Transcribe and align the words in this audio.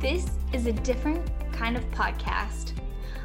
This 0.00 0.30
is 0.52 0.66
a 0.66 0.72
different 0.72 1.28
kind 1.50 1.76
of 1.76 1.90
podcast. 1.90 2.70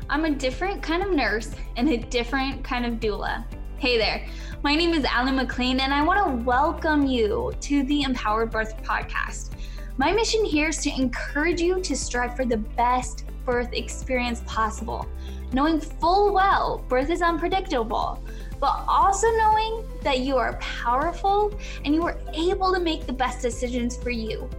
I'm 0.10 0.26
a 0.26 0.32
different 0.32 0.82
kind 0.82 1.04
of 1.04 1.12
nurse 1.12 1.52
and 1.78 1.88
a 1.88 1.98
different 1.98 2.64
kind 2.64 2.84
of 2.84 2.94
doula. 2.94 3.46
Hey 3.78 4.00
there, 4.00 4.26
my 4.64 4.74
name 4.74 4.92
is 4.92 5.06
Aly 5.06 5.34
McLean, 5.34 5.82
and 5.82 5.94
I 5.94 6.04
want 6.04 6.26
to 6.26 6.44
welcome 6.44 7.06
you 7.06 7.54
to 7.62 7.84
the 7.84 8.02
Empowered 8.02 8.50
Birth 8.50 8.82
Podcast. 8.82 9.52
My 9.98 10.12
mission 10.14 10.44
here 10.44 10.70
is 10.70 10.78
to 10.78 10.90
encourage 10.90 11.62
you 11.62 11.80
to 11.80 11.96
strive 11.96 12.36
for 12.36 12.44
the 12.44 12.58
best 12.58 13.26
birth 13.46 13.72
experience 13.74 14.42
possible, 14.48 15.08
knowing 15.52 15.80
full 15.80 16.34
well 16.34 16.84
birth 16.90 17.12
is 17.12 17.22
unpredictable, 17.22 18.24
but 18.60 18.84
also 18.88 19.28
knowing 19.38 19.86
that 20.02 20.22
you 20.22 20.38
are 20.38 20.58
powerful 20.58 21.54
and 21.86 21.94
you 21.94 22.02
are 22.02 22.18
able 22.34 22.74
to 22.74 22.80
make 22.80 23.06
the 23.06 23.14
best 23.14 23.44
decisions 23.44 23.96
for 23.96 24.10
you 24.10 24.50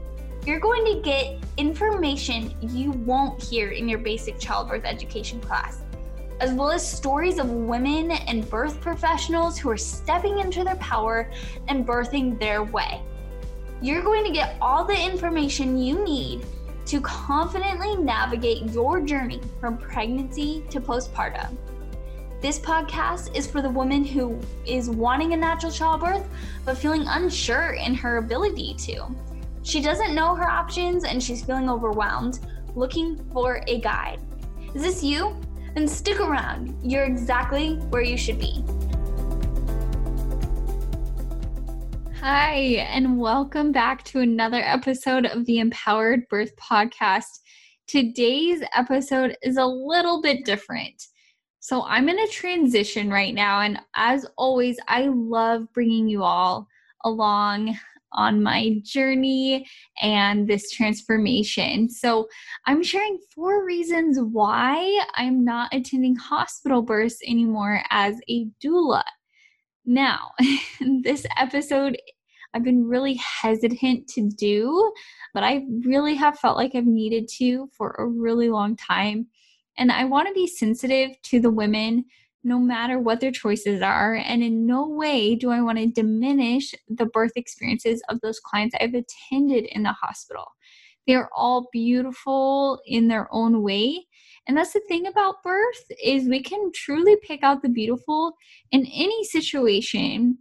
you're 0.47 0.61
going 0.61 0.85
to 0.85 1.01
get 1.01 1.39
information 1.57 2.55
you 2.61 2.91
won't 2.91 3.43
hear 3.43 3.71
in 3.71 3.89
your 3.89 3.99
basic 3.99 4.39
childbirth 4.39 4.85
education 4.85 5.41
class, 5.41 5.81
as 6.41 6.53
well 6.53 6.71
as 6.71 6.87
stories 6.87 7.39
of 7.39 7.49
women 7.49 8.11
and 8.11 8.49
birth 8.51 8.79
professionals 8.81 9.57
who 9.59 9.71
are 9.71 9.77
stepping 9.79 10.41
into 10.41 10.63
their 10.63 10.77
power 10.77 11.31
and 11.69 11.87
birthing 11.87 12.39
their 12.39 12.63
way. 12.63 13.01
You're 13.81 14.03
going 14.03 14.25
to 14.25 14.33
get 14.33 14.57
all 14.61 14.85
the 14.85 14.95
information 14.95 15.79
you 15.79 16.05
need 16.05 16.45
to 16.87 17.01
confidently 17.01 17.97
navigate 17.97 18.71
your 18.71 19.01
journey 19.01 19.41
from 19.61 19.79
pregnancy 19.79 20.63
to 20.69 20.79
postpartum. 20.79 21.57
This 22.43 22.59
podcast 22.59 23.35
is 23.35 23.47
for 23.47 23.63
the 23.63 23.71
woman 23.71 24.05
who 24.05 24.39
is 24.67 24.91
wanting 24.91 25.33
a 25.33 25.37
natural 25.39 25.73
childbirth 25.73 26.29
but 26.67 26.77
feeling 26.77 27.07
unsure 27.09 27.73
in 27.73 27.95
her 27.95 28.19
ability 28.19 28.75
to. 28.81 29.07
She 29.65 29.81
doesn't 29.81 30.15
know 30.15 30.35
her 30.35 30.47
options 30.47 31.05
and 31.05 31.23
she's 31.23 31.43
feeling 31.43 31.71
overwhelmed, 31.71 32.39
looking 32.75 33.17
for 33.33 33.63
a 33.67 33.81
guide. 33.81 34.21
Is 34.75 34.83
this 34.83 35.03
you? 35.03 35.41
Then 35.75 35.89
stick 35.89 36.21
around. 36.21 36.77
You're 36.83 37.05
exactly 37.05 37.77
where 37.89 38.03
you 38.03 38.19
should 38.19 38.39
be. 38.39 38.63
Hi, 42.21 42.85
and 42.91 43.19
welcome 43.19 43.73
back 43.73 44.05
to 44.05 44.21
another 44.21 44.61
episode 44.63 45.25
of 45.25 45.47
the 45.47 45.61
Empowered 45.61 46.29
Birth 46.29 46.55
Podcast. 46.57 47.41
Today's 47.87 48.63
episode 48.77 49.35
is 49.43 49.57
a 49.57 49.65
little 49.65 50.21
bit 50.21 50.45
different. 50.45 51.07
So, 51.61 51.85
I'm 51.85 52.11
in 52.11 52.19
a 52.19 52.29
transition 52.29 53.09
right 53.09 53.35
now, 53.35 53.61
and 53.63 53.79
as 53.97 54.27
always, 54.37 54.77
I 54.89 55.07
love 55.07 55.73
bringing 55.73 56.07
you 56.07 56.23
all 56.23 56.69
along 57.03 57.79
on 58.15 58.43
my 58.43 58.77
journey 58.83 59.67
and 60.01 60.49
this 60.49 60.71
transformation. 60.71 61.89
So, 61.89 62.29
I'm 62.67 62.83
sharing 62.83 63.19
four 63.35 63.65
reasons 63.65 64.19
why 64.21 65.05
I'm 65.15 65.45
not 65.45 65.75
attending 65.75 66.17
hospital 66.17 66.83
births 66.83 67.19
anymore 67.27 67.83
as 67.91 68.17
a 68.29 68.47
doula. 68.65 69.03
Now, 69.85 70.31
this 71.03 71.27
episode 71.39 71.97
I've 72.55 72.63
been 72.63 72.87
really 72.87 73.21
hesitant 73.43 74.07
to 74.11 74.29
do, 74.29 74.93
but 75.35 75.43
I 75.43 75.65
really 75.85 76.15
have 76.15 76.39
felt 76.39 76.57
like 76.57 76.75
I've 76.75 76.87
needed 76.87 77.29
to 77.39 77.69
for 77.77 77.97
a 77.99 78.07
really 78.07 78.49
long 78.49 78.77
time. 78.77 79.27
And 79.77 79.91
I 79.91 80.05
want 80.05 80.29
to 80.29 80.35
be 80.35 80.47
sensitive 80.47 81.11
to 81.25 81.41
the 81.41 81.51
women 81.51 82.05
no 82.45 82.59
matter 82.59 82.99
what 82.99 83.21
their 83.21 83.33
choices 83.33 83.83
are. 83.83 84.15
And 84.15 84.43
in 84.43 84.67
no 84.67 84.87
way 84.87 85.35
do 85.35 85.51
I 85.51 85.63
want 85.63 85.79
to 85.79 85.87
diminish 85.87 86.75
the 86.89 87.07
birth 87.07 87.33
experiences 87.37 88.03
of 88.09 88.21
those 88.21 88.39
clients 88.39 88.77
I've 88.79 88.95
attended 88.95 89.65
in 89.65 89.83
the 89.83 89.93
hospital. 89.93 90.45
They're 91.07 91.31
all 91.35 91.69
beautiful 91.73 92.81
in 92.87 93.09
their 93.09 93.29
own 93.33 93.63
way. 93.63 94.07
And 94.47 94.57
that's 94.57 94.75
the 94.75 94.81
thing 94.89 95.07
about 95.07 95.43
birth 95.43 95.85
is 96.03 96.29
we 96.29 96.43
can 96.43 96.71
truly 96.75 97.17
pick 97.27 97.43
out 97.43 97.63
the 97.63 97.69
beautiful 97.69 98.35
in 98.73 98.87
any 98.87 99.25
situation 99.25 100.39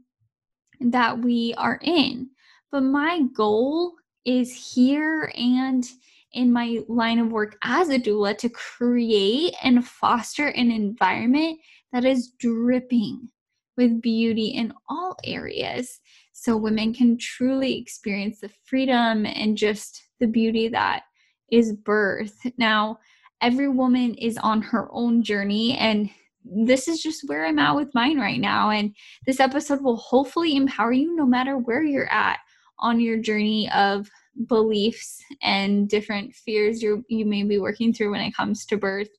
that 0.82 1.20
we 1.20 1.54
are 1.58 1.80
in. 1.82 2.30
But 2.72 2.82
my 2.82 3.22
goal 3.34 3.94
is 4.26 4.74
here 4.74 5.32
and 5.36 5.90
in 6.34 6.52
my 6.52 6.80
line 6.88 7.20
of 7.20 7.32
work 7.32 7.58
as 7.64 7.90
a 7.90 8.00
doula 8.00 8.38
to 8.40 8.50
create 8.50 9.54
and 9.64 9.88
foster 9.88 10.48
an 10.48 10.72
environment 10.72 11.60
that 11.94 12.04
is 12.04 12.34
dripping 12.40 13.30
with 13.78 14.02
beauty 14.02 14.48
in 14.48 14.74
all 14.90 15.16
areas 15.24 16.00
so 16.34 16.58
women 16.58 16.94
can 16.94 17.18
truly 17.18 17.78
experience 17.78 18.40
the 18.40 18.50
freedom 18.66 19.26
and 19.26 19.58
just 19.58 20.04
the 20.20 20.28
beauty 20.28 20.68
that 20.68 21.04
is 21.52 21.74
birth. 21.74 22.36
Now, 22.58 23.00
every 23.42 23.70
woman 23.70 24.16
is 24.16 24.38
on 24.40 24.62
her 24.62 24.90
own 24.92 25.24
journey 25.24 25.78
and 25.78 26.10
this 26.44 26.88
is 26.88 27.02
just 27.02 27.28
where 27.30 27.46
I'm 27.46 27.60
at 27.60 27.76
with 27.76 27.94
mine 27.94 28.20
right 28.20 28.40
now. 28.40 28.72
And 28.72 28.94
this 29.26 29.40
episode 29.40 29.82
will 29.82 29.96
hopefully 29.96 30.56
empower 30.58 30.92
you 30.92 31.16
no 31.16 31.26
matter 31.26 31.58
where 31.58 31.84
you're 31.84 32.12
at 32.12 32.40
on 32.80 33.00
your 33.00 33.18
journey 33.18 33.70
of 33.72 34.10
beliefs 34.48 35.22
and 35.42 35.88
different 35.88 36.34
fears 36.34 36.82
you 36.82 37.06
you 37.08 37.24
may 37.26 37.44
be 37.44 37.60
working 37.60 37.94
through 37.94 38.12
when 38.12 38.22
it 38.22 38.36
comes 38.36 38.66
to 38.66 38.78
birth. 38.78 39.10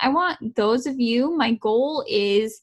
I 0.00 0.08
want 0.08 0.56
those 0.56 0.86
of 0.86 0.98
you, 0.98 1.36
my 1.36 1.52
goal 1.52 2.04
is 2.08 2.60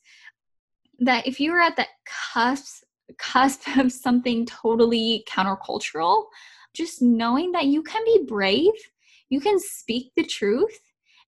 that 0.99 1.25
if 1.25 1.39
you're 1.39 1.59
at 1.59 1.75
that 1.77 1.89
cusp 2.05 2.83
cusp 3.17 3.61
of 3.77 3.91
something 3.91 4.45
totally 4.45 5.25
countercultural, 5.27 6.25
just 6.73 7.01
knowing 7.01 7.51
that 7.51 7.65
you 7.65 7.83
can 7.83 8.03
be 8.05 8.23
brave, 8.27 8.71
you 9.29 9.39
can 9.39 9.59
speak 9.59 10.11
the 10.15 10.23
truth 10.23 10.79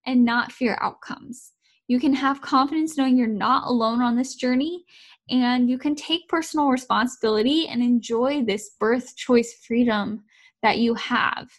and 0.06 0.24
not 0.24 0.52
fear 0.52 0.78
outcomes. 0.82 1.52
You 1.88 2.00
can 2.00 2.14
have 2.14 2.42
confidence 2.42 2.98
knowing 2.98 3.18
you're 3.18 3.28
not 3.28 3.68
alone 3.68 4.02
on 4.02 4.16
this 4.16 4.36
journey 4.36 4.86
and 5.30 5.70
you 5.70 5.78
can 5.78 5.96
take 5.96 6.28
personal 6.28 6.70
responsibility 6.70 7.68
and 7.68 7.82
enjoy 7.82 8.44
this 8.44 8.72
birth 8.80 9.16
choice 9.16 9.54
freedom 9.66 10.24
that 10.62 10.78
you 10.78 10.94
have. 10.96 11.50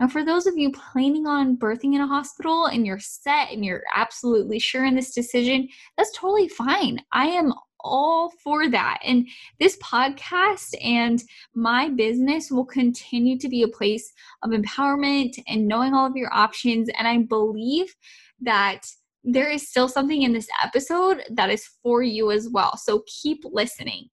Now, 0.00 0.08
for 0.08 0.24
those 0.24 0.46
of 0.46 0.56
you 0.56 0.72
planning 0.72 1.26
on 1.26 1.56
birthing 1.56 1.94
in 1.94 2.00
a 2.00 2.06
hospital 2.06 2.66
and 2.66 2.84
you're 2.84 2.98
set 2.98 3.52
and 3.52 3.64
you're 3.64 3.84
absolutely 3.94 4.58
sure 4.58 4.84
in 4.84 4.96
this 4.96 5.14
decision, 5.14 5.68
that's 5.96 6.12
totally 6.12 6.48
fine. 6.48 7.00
I 7.12 7.26
am 7.26 7.52
all 7.84 8.32
for 8.42 8.68
that. 8.70 8.98
And 9.04 9.28
this 9.60 9.76
podcast 9.78 10.74
and 10.82 11.22
my 11.54 11.90
business 11.90 12.50
will 12.50 12.64
continue 12.64 13.38
to 13.38 13.48
be 13.48 13.62
a 13.62 13.68
place 13.68 14.12
of 14.42 14.50
empowerment 14.50 15.40
and 15.46 15.68
knowing 15.68 15.94
all 15.94 16.06
of 16.06 16.16
your 16.16 16.32
options. 16.34 16.88
And 16.98 17.06
I 17.06 17.18
believe 17.18 17.94
that 18.40 18.80
there 19.22 19.50
is 19.50 19.68
still 19.68 19.88
something 19.88 20.22
in 20.22 20.32
this 20.32 20.48
episode 20.62 21.22
that 21.30 21.50
is 21.50 21.68
for 21.82 22.02
you 22.02 22.30
as 22.30 22.48
well. 22.48 22.76
So 22.76 23.04
keep 23.06 23.44
listening. 23.44 24.08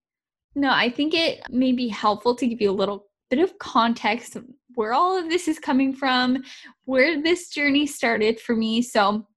No, 0.54 0.70
I 0.72 0.90
think 0.90 1.14
it 1.14 1.42
may 1.50 1.72
be 1.72 1.88
helpful 1.88 2.36
to 2.36 2.48
give 2.48 2.62
you 2.62 2.70
a 2.70 2.74
little 2.74 3.08
bit 3.30 3.40
of 3.40 3.58
context 3.60 4.38
where 4.76 4.94
all 4.94 5.18
of 5.18 5.30
this 5.30 5.48
is 5.48 5.60
coming 5.60 5.94
from, 5.94 6.44
where 6.86 7.22
this 7.22 7.50
journey 7.50 7.88
started 7.88 8.40
for 8.40 8.56
me. 8.56 8.82
So, 8.82 9.28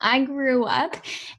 I 0.00 0.24
grew 0.24 0.64
up 0.64 0.96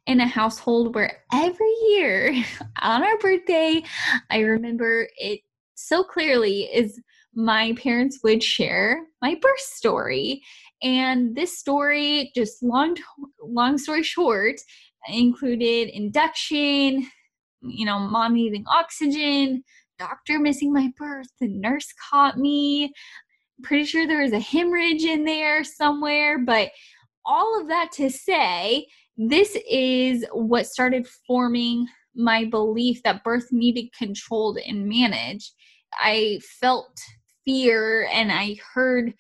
in 0.07 0.19
a 0.19 0.27
household 0.27 0.95
where 0.95 1.19
every 1.31 1.73
year 1.89 2.43
on 2.81 3.03
our 3.03 3.17
birthday, 3.19 3.83
I 4.31 4.39
remember 4.39 5.07
it 5.17 5.41
so 5.75 6.03
clearly 6.03 6.63
is 6.63 6.99
my 7.35 7.73
parents 7.73 8.19
would 8.23 8.43
share 8.43 9.05
my 9.21 9.35
birth 9.35 9.59
story. 9.59 10.41
And 10.81 11.35
this 11.35 11.57
story, 11.57 12.31
just 12.35 12.63
long 12.63 12.97
long 13.41 13.77
story 13.77 14.03
short, 14.03 14.55
included 15.07 15.89
induction, 15.89 17.07
you 17.61 17.85
know, 17.85 17.99
mom 17.99 18.33
needing 18.33 18.65
oxygen, 18.67 19.63
doctor 19.99 20.39
missing 20.39 20.73
my 20.73 20.91
birth, 20.97 21.27
the 21.39 21.47
nurse 21.47 21.93
caught 22.09 22.37
me. 22.37 22.93
Pretty 23.63 23.85
sure 23.85 24.07
there 24.07 24.23
was 24.23 24.33
a 24.33 24.39
hemorrhage 24.39 25.03
in 25.03 25.25
there 25.25 25.63
somewhere, 25.63 26.39
but 26.39 26.69
all 27.25 27.59
of 27.59 27.67
that 27.67 27.91
to 27.93 28.09
say, 28.09 28.87
this 29.17 29.57
is 29.69 30.25
what 30.31 30.67
started 30.67 31.07
forming 31.25 31.87
my 32.15 32.45
belief 32.45 33.01
that 33.03 33.23
birth 33.23 33.47
needed 33.51 33.93
controlled 33.97 34.57
and 34.65 34.87
managed. 34.87 35.53
I 35.93 36.39
felt 36.59 36.97
fear 37.45 38.07
and 38.11 38.31
I 38.31 38.57
heard 38.73 39.13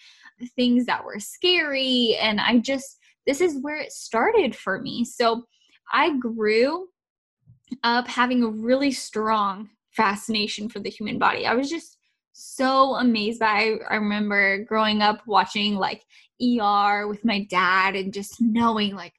things 0.55 0.85
that 0.85 1.03
were 1.03 1.19
scary, 1.19 2.15
and 2.21 2.39
I 2.39 2.59
just, 2.59 2.97
this 3.25 3.41
is 3.41 3.57
where 3.61 3.77
it 3.77 3.91
started 3.91 4.55
for 4.55 4.79
me. 4.79 5.03
So 5.03 5.45
I 5.91 6.17
grew 6.17 6.87
up 7.83 8.07
having 8.07 8.43
a 8.43 8.49
really 8.49 8.91
strong 8.91 9.69
fascination 9.91 10.69
for 10.69 10.79
the 10.79 10.89
human 10.89 11.17
body. 11.17 11.45
I 11.45 11.55
was 11.55 11.69
just 11.69 11.96
so 12.37 12.95
amazed 12.95 13.39
by 13.39 13.77
I 13.89 13.95
remember 13.95 14.63
growing 14.63 15.01
up 15.01 15.25
watching 15.25 15.75
like 15.75 16.05
ER 16.41 17.07
with 17.07 17.25
my 17.25 17.43
dad 17.49 17.95
and 17.95 18.13
just 18.13 18.39
knowing 18.39 18.95
like 18.95 19.13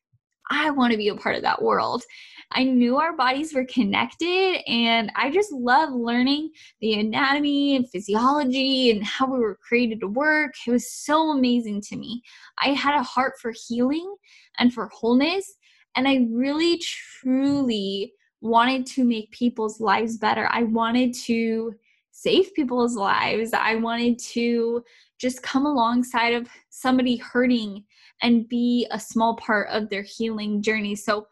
I 0.51 0.71
want 0.71 0.93
to 0.93 0.97
be 0.97 1.09
a 1.09 1.17
part 1.17 1.35
of 1.35 1.43
that 1.43 1.61
world. 1.61 2.05
I 2.53 2.65
knew 2.65 2.97
our 2.97 3.15
bodies 3.15 3.53
were 3.53 3.67
connected, 3.67 4.63
and 4.67 5.13
I 5.15 5.31
just 5.31 5.53
love 5.53 5.93
learning 5.93 6.51
the 6.81 6.95
anatomy 6.95 7.77
and 7.77 7.91
physiology 7.91 8.91
and 8.91 9.05
how 9.05 9.27
we 9.27 9.39
were 9.39 9.59
created 9.67 10.01
to 10.01 10.07
work. 10.07 10.55
It 10.67 10.71
was 10.71 10.91
so 10.91 11.33
amazing 11.33 11.83
to 11.89 11.97
me. 11.97 12.23
I 12.65 12.69
had 12.69 12.95
a 12.95 13.03
heart 13.03 13.35
for 13.43 13.53
healing 13.67 14.15
and 14.59 14.73
for 14.73 14.89
wholeness, 14.89 15.57
and 15.97 16.09
I 16.09 16.27
really 16.31 16.81
truly 16.81 18.15
wanted 18.41 18.87
to 18.87 19.05
make 19.05 19.31
people's 19.33 19.81
lives 19.81 20.17
better. 20.17 20.49
I 20.51 20.63
wanted 20.63 21.13
to 21.25 21.75
save 22.21 22.53
people's 22.55 22.97
lives. 22.97 23.53
I 23.53 23.77
wanted 23.77 24.19
to 24.31 24.83
just 25.19 25.43
come 25.43 25.67
alongside 25.67 26.35
of 26.35 26.49
somebody 26.71 27.17
hurting 27.17 27.85
and 28.23 28.49
be 28.49 28.87
a 28.91 28.99
small 28.99 29.37
part 29.37 29.69
of 29.71 29.89
their 29.89 30.03
healing 30.03 30.63
journey. 30.63 30.97
So, 30.97 31.27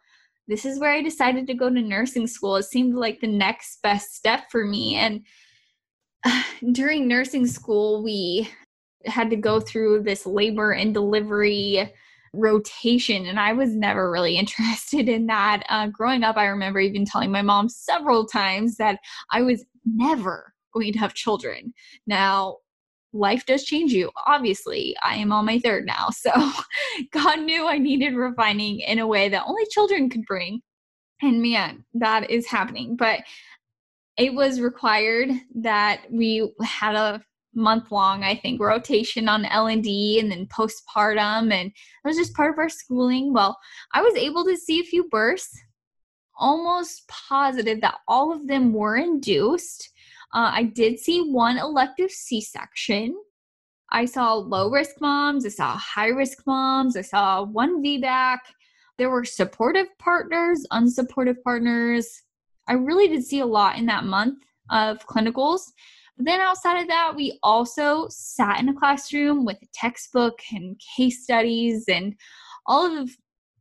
this 0.49 0.65
is 0.65 0.79
where 0.79 0.93
I 0.93 1.03
decided 1.03 1.49
to 1.49 1.55
go 1.55 1.69
to 1.69 1.83
nursing 1.83 2.29
school. 2.29 2.55
It 2.55 2.63
seemed 2.63 2.95
like 2.95 3.19
the 3.19 3.27
next 3.27 3.83
best 3.83 4.15
step 4.15 4.45
for 4.49 4.65
me. 4.65 4.95
And 4.95 5.23
during 6.73 7.09
nursing 7.09 7.49
school, 7.49 8.05
we 8.05 8.49
had 9.07 9.29
to 9.31 9.37
go 9.37 9.59
through 9.59 10.05
this 10.05 10.25
labor 10.25 10.71
and 10.71 10.95
delivery 10.95 11.93
rotation 12.33 13.25
and 13.25 13.41
i 13.41 13.53
was 13.53 13.75
never 13.75 14.11
really 14.11 14.37
interested 14.37 15.09
in 15.09 15.27
that 15.27 15.63
uh, 15.71 15.87
growing 15.87 16.23
up 16.23 16.37
i 16.37 16.45
remember 16.45 16.79
even 16.79 17.05
telling 17.05 17.31
my 17.31 17.41
mom 17.41 17.67
several 17.67 18.27
times 18.27 18.77
that 18.77 18.99
i 19.31 19.41
was 19.41 19.65
never 19.87 20.53
going 20.77 20.93
to 20.93 20.99
have 20.99 21.15
children. 21.15 21.73
Now 22.07 22.59
life 23.13 23.47
does 23.47 23.65
change 23.65 23.93
you 23.93 24.11
obviously. 24.27 24.95
I 25.03 25.17
am 25.17 25.33
on 25.33 25.47
my 25.47 25.59
third 25.59 25.87
now 25.87 26.09
so 26.11 26.31
god 27.13 27.41
knew 27.41 27.67
i 27.67 27.79
needed 27.79 28.15
refining 28.15 28.81
in 28.81 28.99
a 28.99 29.07
way 29.07 29.29
that 29.29 29.45
only 29.47 29.65
children 29.71 30.11
could 30.11 30.25
bring 30.27 30.61
and 31.23 31.41
man 31.41 31.85
that 31.95 32.31
is 32.31 32.47
happening. 32.47 32.97
But 32.97 33.21
it 34.17 34.35
was 34.35 34.61
required 34.61 35.31
that 35.55 36.03
we 36.11 36.51
had 36.63 36.95
a 36.95 37.23
month 37.55 37.91
long 37.91 38.23
i 38.23 38.35
think 38.35 38.61
rotation 38.61 39.31
on 39.31 39.47
l&d 39.47 40.21
and 40.21 40.31
then 40.31 40.47
postpartum 40.47 41.51
and 41.51 41.69
it 41.69 41.75
was 42.05 42.17
just 42.19 42.35
part 42.35 42.53
of 42.53 42.59
our 42.59 42.69
schooling. 42.69 43.33
Well 43.33 43.57
i 43.95 44.03
was 44.03 44.15
able 44.15 44.45
to 44.45 44.57
see 44.57 44.81
a 44.81 44.85
few 44.85 45.09
births 45.09 45.59
almost 46.39 47.09
positive 47.09 47.81
that 47.81 47.97
all 48.07 48.33
of 48.33 48.47
them 48.47 48.73
were 48.73 48.97
induced 48.97 49.91
uh, 50.37 50.51
i 50.55 50.63
did 50.63 50.99
see 50.99 51.21
one 51.31 51.59
elective 51.59 52.11
c-section. 52.11 53.17
I 53.91 54.05
saw 54.05 54.35
low 54.35 54.71
risk 54.71 54.97
moms 55.01 55.47
i 55.47 55.49
saw 55.49 55.77
high 55.77 56.13
risk 56.23 56.39
moms 56.47 56.97
i 56.97 57.03
saw 57.03 57.43
one 57.43 57.83
vbac 57.83 58.39
there 58.99 59.11
were 59.11 59.25
supportive 59.25 59.87
partners 59.99 60.67
unsupportive 60.73 61.43
partners. 61.43 62.23
I 62.69 62.75
really 62.75 63.09
did 63.09 63.25
see 63.25 63.41
a 63.41 63.47
lot 63.47 63.79
in 63.79 63.87
that 63.87 64.05
month 64.05 64.43
of 64.71 65.07
clinicals. 65.07 65.61
But 66.17 66.27
then 66.27 66.41
outside 66.41 66.81
of 66.81 66.89
that, 66.89 67.13
we 67.15 67.39
also 67.43 68.07
sat 68.09 68.59
in 68.59 68.71
a 68.71 68.75
classroom 68.75 69.45
with 69.45 69.59
a 69.63 69.67
textbook 69.75 70.41
and 70.53 70.81
case 70.97 71.25
studies 71.25 71.85
and 71.89 72.15
all 72.67 72.99
of 72.99 73.11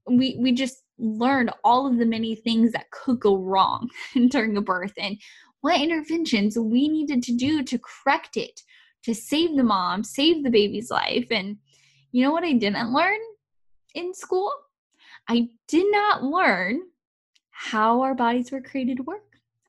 we 0.07 0.37
we 0.39 0.51
just 0.51 0.83
learned 0.97 1.51
all 1.63 1.85
of 1.85 1.97
the 1.97 2.05
many 2.05 2.35
things 2.35 2.71
that 2.71 2.89
could 2.91 3.19
go 3.19 3.35
wrong 3.37 3.89
during 4.29 4.55
a 4.55 4.61
birth. 4.61 4.93
And 4.97 5.17
what 5.61 5.79
interventions 5.79 6.57
we 6.57 6.87
needed 6.87 7.23
to 7.23 7.35
do 7.35 7.63
to 7.63 7.79
correct 7.79 8.37
it, 8.37 8.61
to 9.03 9.13
save 9.15 9.55
the 9.55 9.63
mom, 9.63 10.03
save 10.03 10.43
the 10.43 10.49
baby's 10.49 10.91
life. 10.91 11.27
And 11.31 11.57
you 12.11 12.23
know 12.23 12.31
what 12.31 12.43
I 12.43 12.53
didn't 12.53 12.93
learn 12.93 13.19
in 13.93 14.13
school? 14.13 14.51
I 15.27 15.49
did 15.67 15.91
not 15.91 16.23
learn 16.23 16.81
how 17.49 18.01
our 18.01 18.13
bodies 18.13 18.51
were 18.51 18.61
created 18.61 18.97
to 18.97 19.03
work. 19.03 19.23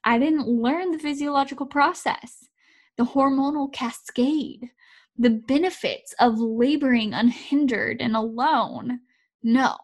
I 0.04 0.18
didn't 0.18 0.48
learn 0.48 0.92
the 0.92 0.98
physiological 0.98 1.66
process 1.66 2.48
the 2.96 3.04
hormonal 3.04 3.70
cascade, 3.70 4.70
the 5.18 5.28
benefits 5.28 6.14
of 6.18 6.38
laboring 6.38 7.12
unhindered 7.12 8.00
and 8.00 8.16
alone. 8.16 9.00
No, 9.42 9.76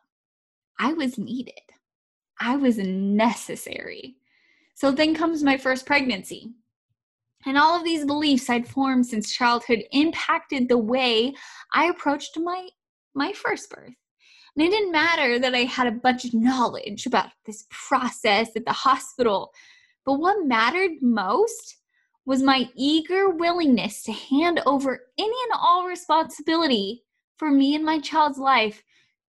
I 0.78 0.94
was 0.94 1.19
needed. 1.19 1.60
I 2.40 2.56
was 2.56 2.78
necessary. 2.78 4.16
So 4.82 4.90
then 4.90 5.14
comes 5.14 5.44
my 5.44 5.58
first 5.58 5.87
pregnancy. 5.87 6.55
And 7.46 7.56
all 7.56 7.79
of 7.79 7.84
these 7.84 8.05
beliefs 8.05 8.50
I'd 8.50 8.67
formed 8.67 9.06
since 9.06 9.32
childhood 9.32 9.84
impacted 9.93 10.69
the 10.69 10.76
way 10.76 11.34
I 11.73 11.84
approached 11.84 12.37
my 12.37 12.69
my 13.14 13.32
first 13.32 13.70
birth. 13.70 13.94
And 14.56 14.67
it 14.67 14.70
didn't 14.70 14.90
matter 14.90 15.38
that 15.38 15.55
I 15.55 15.67
had 15.67 15.87
a 15.87 15.93
bunch 15.93 16.25
of 16.25 16.34
knowledge 16.34 17.06
about 17.06 17.29
this 17.46 17.64
process 17.70 18.56
at 18.56 18.64
the 18.64 18.73
hospital, 18.73 19.52
but 20.05 20.14
what 20.14 20.49
mattered 20.49 21.00
most 21.00 21.76
was 22.26 22.43
my 22.43 22.69
eager 22.75 23.31
willingness 23.31 24.02
to 24.02 24.12
hand 24.12 24.61
over 24.67 24.99
any 25.17 25.29
and 25.29 25.61
all 25.61 25.87
responsibility 25.87 27.05
for 27.37 27.52
me 27.52 27.76
and 27.76 27.84
my 27.84 28.00
child's 28.00 28.38
life 28.38 28.82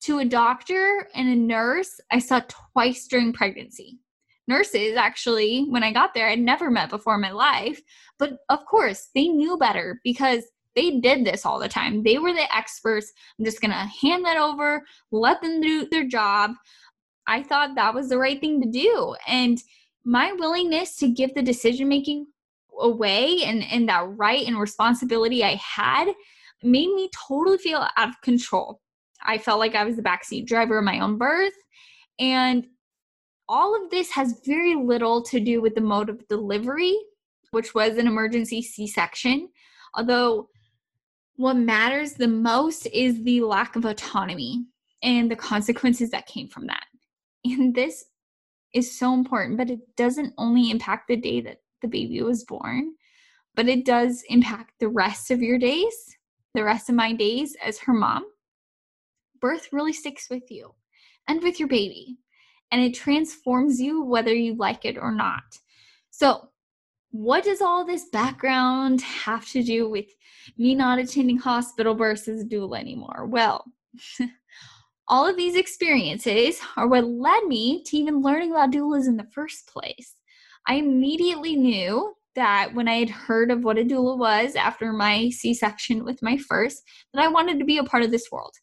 to 0.05 0.21
a 0.21 0.25
doctor 0.25 1.09
and 1.15 1.29
a 1.29 1.37
nurse 1.37 2.01
I 2.11 2.21
saw 2.21 2.41
twice 2.49 3.07
during 3.07 3.35
pregnancy. 3.35 3.99
Nurses, 4.49 4.97
actually, 4.97 5.67
when 5.69 5.85
I 5.85 5.93
got 5.93 6.15
there, 6.15 6.29
I'd 6.29 6.41
never 6.41 6.71
met 6.71 6.91
before 6.91 7.15
in 7.15 7.21
my 7.21 7.31
life. 7.31 7.81
But 8.19 8.39
of 8.49 8.65
course, 8.67 9.09
they 9.15 9.29
knew 9.29 9.57
better 9.57 10.01
because 10.03 10.45
they 10.75 10.99
did 11.01 11.25
this 11.25 11.45
all 11.45 11.59
the 11.59 11.69
time. 11.69 12.03
They 12.03 12.19
were 12.19 12.33
the 12.33 12.55
experts. 12.55 13.13
I'm 13.39 13.45
just 13.45 13.61
going 13.61 13.71
to 13.71 13.77
hand 13.77 14.25
that 14.25 14.39
over, 14.39 14.83
let 15.11 15.43
them 15.43 15.61
do 15.61 15.87
their 15.91 16.07
job. 16.07 16.53
I 17.27 17.43
thought 17.43 17.77
that 17.77 17.95
was 17.95 18.09
the 18.09 18.19
right 18.19 18.41
thing 18.41 18.61
to 18.63 18.69
do. 18.69 19.15
And 19.29 19.59
my 20.05 20.33
willingness 20.33 20.97
to 20.97 21.09
give 21.09 21.35
the 21.35 21.43
decision 21.43 21.89
making 21.89 22.27
away 22.81 23.43
and, 23.45 23.63
and 23.71 23.89
that 23.89 24.09
right 24.17 24.47
and 24.47 24.59
responsibility 24.59 25.45
I 25.45 25.55
had 25.55 26.09
made 26.63 26.93
me 26.93 27.11
totally 27.29 27.59
feel 27.59 27.87
out 27.97 28.09
of 28.09 28.21
control. 28.23 28.81
I 29.25 29.39
felt 29.39 29.61
like 29.61 29.75
I 29.75 29.85
was 29.85 29.97
the 29.97 30.03
backseat 30.03 30.47
driver 30.47 30.79
of 30.79 30.85
my 30.85 31.01
own 31.01 31.19
birth. 31.19 31.53
And 32.19 32.67
all 33.53 33.77
of 33.77 33.91
this 33.91 34.11
has 34.11 34.41
very 34.47 34.75
little 34.75 35.23
to 35.23 35.39
do 35.39 35.61
with 35.61 35.75
the 35.75 35.81
mode 35.81 36.09
of 36.09 36.27
delivery, 36.27 36.97
which 37.51 37.75
was 37.75 37.99
an 37.99 38.07
emergency 38.07 38.63
C 38.63 38.87
section. 38.87 39.51
Although, 39.95 40.49
what 41.37 41.57
matters 41.57 42.15
the 42.15 42.29
most 42.29 42.87
is 42.87 43.23
the 43.23 43.43
lack 43.43 43.77
of 43.77 43.85
autonomy 43.85 44.65
and 45.03 45.31
the 45.31 45.37
consequences 45.37 46.09
that 46.11 46.27
came 46.27 46.49
from 46.49 46.67
that. 46.67 46.85
And 47.45 47.75
this 47.75 48.07
is 48.73 48.99
so 48.99 49.13
important, 49.13 49.59
but 49.59 49.69
it 49.69 49.81
doesn't 49.97 50.33
only 50.39 50.71
impact 50.71 51.09
the 51.09 51.17
day 51.17 51.43
that 51.43 51.59
the 51.83 51.89
baby 51.89 52.23
was 52.23 52.45
born, 52.45 52.95
but 53.55 53.69
it 53.69 53.85
does 53.85 54.23
impact 54.31 54.73
the 54.81 54.89
rest 54.89 55.31
of 55.31 55.43
your 55.43 55.59
days, 55.59 56.17
the 56.55 56.65
rest 56.65 56.89
of 56.89 56.95
my 56.95 57.13
days 57.13 57.55
as 57.63 57.81
her 57.81 57.93
mom. 57.93 58.25
Birth 59.41 59.69
really 59.73 59.93
sticks 59.93 60.31
with 60.31 60.51
you 60.51 60.75
and 61.29 61.43
with 61.43 61.59
your 61.59 61.69
baby, 61.69 62.17
and 62.73 62.83
it 62.83 62.95
transforms 62.95 63.81
you 63.81 64.03
whether 64.03 64.35
you 64.35 64.55
like 64.55 64.85
it 64.85 64.97
or 64.99 65.13
not. 65.13 65.59
So, 66.11 66.49
what 67.11 67.45
does 67.45 67.61
all 67.61 67.85
this 67.85 68.07
background 68.09 69.03
have 69.03 69.47
to 69.51 69.63
do 69.63 69.89
with 69.89 70.07
me 70.57 70.75
not 70.75 70.99
attending 70.99 71.37
hospital 71.37 71.93
a 71.93 71.97
doula 71.97 72.81
anymore? 72.81 73.27
Well, 73.27 73.67
all 75.09 75.29
of 75.29 75.37
these 75.37 75.55
experiences 75.55 76.59
are 76.79 76.89
what 76.89 77.05
led 77.05 77.45
me 77.45 77.85
to 77.85 77.99
even 77.99 78.23
learning 78.23 78.53
about 78.53 78.73
doulas 78.73 79.07
in 79.07 79.19
the 79.19 79.29
first 79.35 79.67
place. 79.67 80.17
I 80.67 80.77
immediately 80.77 81.55
knew 81.55 82.15
that 82.35 82.73
when 82.73 82.89
I 82.89 82.95
had 82.95 83.11
heard 83.11 83.51
of 83.51 83.63
what 83.63 83.79
a 83.79 83.85
doula 83.85 84.17
was 84.17 84.55
after 84.55 84.91
my 84.91 85.29
C 85.29 85.53
section 85.53 86.05
with 86.05 86.23
my 86.23 86.39
first, 86.39 86.83
that 87.13 87.23
I 87.23 87.29
wanted 87.29 87.59
to 87.59 87.67
be 87.67 87.77
a 87.77 87.85
part 87.85 88.05
of 88.05 88.11
this 88.11 88.33
world. 88.33 88.55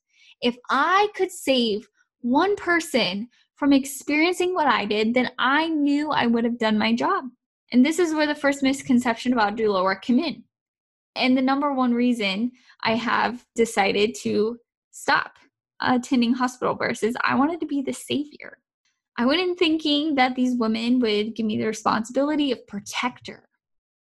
If 0.41 0.57
I 0.71 1.09
could 1.15 1.31
save 1.31 1.87
one 2.21 2.55
person 2.55 3.29
from 3.59 3.73
experiencing 3.73 4.53
what 4.53 4.67
I 4.67 4.85
did, 4.85 5.13
then 5.13 5.31
I 5.37 5.67
knew 5.67 6.11
I 6.11 6.27
would 6.27 6.45
have 6.45 6.57
done 6.57 6.77
my 6.77 6.95
job. 6.95 7.25
And 7.73 7.85
this 7.85 7.99
is 7.99 8.13
where 8.13 8.25
the 8.25 8.33
first 8.33 8.63
misconception 8.63 9.33
about 9.33 9.57
doula 9.57 9.83
work 9.83 10.01
came 10.01 10.17
in. 10.17 10.45
And 11.17 11.37
the 11.37 11.41
number 11.41 11.73
one 11.73 11.93
reason 11.93 12.53
I 12.81 12.95
have 12.95 13.45
decided 13.55 14.15
to 14.21 14.57
stop 14.91 15.33
attending 15.81 16.33
hospital 16.33 16.73
births 16.73 17.03
is 17.03 17.17
I 17.21 17.35
wanted 17.35 17.59
to 17.59 17.65
be 17.65 17.81
the 17.81 17.93
savior. 17.93 18.59
I 19.17 19.25
went 19.25 19.41
in 19.41 19.55
thinking 19.57 20.15
that 20.15 20.35
these 20.35 20.55
women 20.55 20.99
would 21.01 21.35
give 21.35 21.45
me 21.45 21.57
the 21.57 21.67
responsibility 21.67 22.53
of 22.53 22.65
protector. 22.65 23.43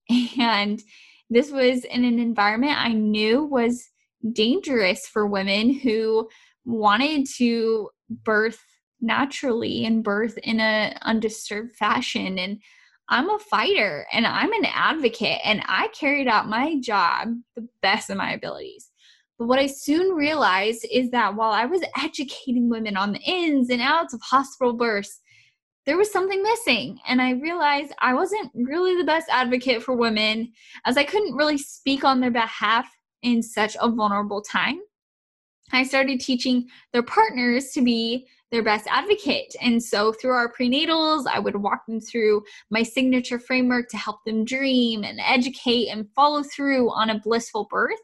And 0.39 0.83
this 1.29 1.51
was 1.51 1.85
in 1.85 2.05
an 2.05 2.19
environment 2.19 2.77
I 2.77 2.93
knew 2.93 3.45
was 3.45 3.91
dangerous 4.33 5.07
for 5.07 5.27
women 5.27 5.73
who 5.73 6.29
wanted 6.65 7.27
to 7.37 7.91
birth 8.25 8.63
naturally 9.03 9.85
and 9.85 10.05
birth 10.05 10.39
in 10.39 10.61
a 10.61 10.97
undisturbed 11.03 11.73
fashion 11.73 12.39
and 12.39 12.59
I'm 13.09 13.29
a 13.29 13.39
fighter 13.39 14.07
and 14.13 14.27
I'm 14.27 14.53
an 14.53 14.65
advocate 14.65 15.41
and 15.45 15.61
I 15.67 15.89
carried 15.89 16.29
out 16.29 16.49
my 16.49 16.77
job 16.81 17.35
the 17.57 17.69
best 17.83 18.09
of 18.09 18.17
my 18.17 18.33
abilities. 18.33 18.91
But 19.39 19.49
what 19.49 19.59
I 19.59 19.67
soon 19.67 20.15
realized 20.15 20.87
is 20.91 21.11
that 21.11 21.35
while 21.35 21.51
I 21.51 21.67
was 21.67 21.83
educating 22.03 22.71
women 22.71 22.97
on 22.97 23.13
the 23.13 23.21
ins 23.21 23.71
and 23.71 23.83
outs 23.83 24.15
of 24.15 24.21
hospital 24.23 24.73
births, 24.73 25.21
there 25.85 25.97
was 25.97 26.13
something 26.13 26.43
missing. 26.43 27.01
And 27.07 27.21
I 27.21 27.33
realized 27.33 27.93
I 28.01 28.15
wasn't 28.15 28.51
really 28.55 28.97
the 28.97 29.05
best 29.05 29.29
advocate 29.31 29.83
for 29.83 29.97
women 29.97 30.53
as 30.87 30.97
I 30.97 31.05
couldn't 31.05 31.35
really 31.35 31.59
speak 31.59 32.05
on 32.05 32.21
their 32.21 32.31
behalf 32.31 32.89
in 33.23 33.43
such 33.43 33.77
a 33.81 33.91
vulnerable 33.91 34.43
time. 34.43 34.81
I 35.73 35.85
started 35.85 36.21
teaching 36.21 36.69
their 36.93 37.03
partners 37.03 37.73
to 37.73 37.83
be 37.83 38.27
their 38.53 38.63
best 38.63 38.87
advocate. 38.89 39.57
And 39.61 39.83
so 39.83 40.13
through 40.13 40.33
our 40.33 40.53
prenatals, 40.53 41.25
I 41.27 41.39
would 41.39 41.57
walk 41.57 41.87
them 41.89 41.99
through 41.99 42.43
my 42.71 42.83
signature 42.83 43.39
framework 43.39 43.89
to 43.89 43.97
help 43.97 44.19
them 44.25 44.45
dream 44.45 45.03
and 45.03 45.19
educate 45.21 45.89
and 45.89 46.09
follow 46.15 46.43
through 46.43 46.91
on 46.91 47.11
a 47.11 47.19
blissful 47.19 47.67
birth, 47.71 47.99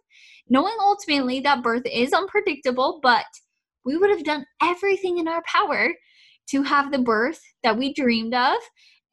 knowing 0.48 0.74
ultimately 0.80 1.38
that 1.40 1.62
birth 1.62 1.84
is 1.84 2.14
unpredictable, 2.14 2.98
but 3.02 3.26
we 3.84 3.98
would 3.98 4.10
have 4.10 4.24
done 4.24 4.46
everything 4.62 5.18
in 5.18 5.28
our 5.28 5.42
power 5.46 5.92
to 6.48 6.62
have 6.62 6.90
the 6.90 6.98
birth 6.98 7.40
that 7.62 7.76
we 7.76 7.92
dreamed 7.92 8.34
of 8.34 8.56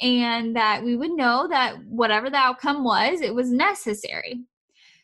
and 0.02 0.56
that 0.56 0.84
we 0.84 0.96
would 0.96 1.12
know 1.12 1.48
that 1.50 1.76
whatever 1.86 2.30
the 2.30 2.38
outcome 2.38 2.84
was, 2.84 3.20
it 3.20 3.36
was 3.36 3.52
necessary. 3.52 4.40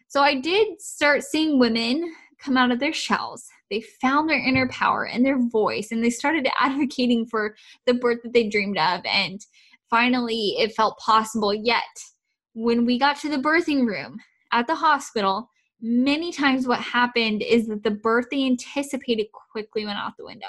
So 0.07 0.21
I 0.21 0.35
did 0.39 0.81
start 0.81 1.23
seeing 1.23 1.59
women 1.59 2.13
come 2.39 2.57
out 2.57 2.71
of 2.71 2.79
their 2.79 2.93
shells. 2.93 3.49
They 3.71 3.81
found 4.01 4.29
their 4.29 4.45
inner 4.45 4.67
power 4.67 5.07
and 5.07 5.25
their 5.25 5.39
voice, 5.39 5.91
and 5.91 6.03
they 6.03 6.09
started 6.11 6.47
advocating 6.59 7.25
for 7.25 7.55
the 7.87 7.95
birth 7.95 8.19
that 8.23 8.33
they 8.33 8.49
dreamed 8.49 8.77
of. 8.77 9.01
And 9.05 9.39
finally, 9.89 10.55
it 10.59 10.75
felt 10.75 10.99
possible. 10.99 11.53
Yet, 11.53 11.83
when 12.53 12.85
we 12.85 12.99
got 12.99 13.17
to 13.21 13.29
the 13.29 13.37
birthing 13.37 13.87
room 13.87 14.19
at 14.51 14.67
the 14.67 14.75
hospital, 14.75 15.49
many 15.81 16.31
times 16.31 16.67
what 16.67 16.79
happened 16.79 17.41
is 17.41 17.67
that 17.67 17.83
the 17.83 17.91
birth 17.91 18.25
they 18.29 18.45
anticipated 18.45 19.27
quickly 19.51 19.85
went 19.85 19.97
out 19.97 20.13
the 20.17 20.25
window. 20.25 20.47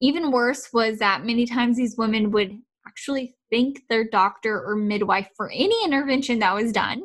Even 0.00 0.30
worse 0.30 0.72
was 0.72 0.98
that 0.98 1.24
many 1.24 1.46
times 1.46 1.76
these 1.76 1.96
women 1.96 2.30
would 2.32 2.58
actually 2.86 3.36
thank 3.50 3.82
their 3.88 4.08
doctor 4.08 4.64
or 4.64 4.76
midwife 4.76 5.28
for 5.36 5.50
any 5.50 5.84
intervention 5.84 6.38
that 6.40 6.54
was 6.54 6.72
done. 6.72 7.02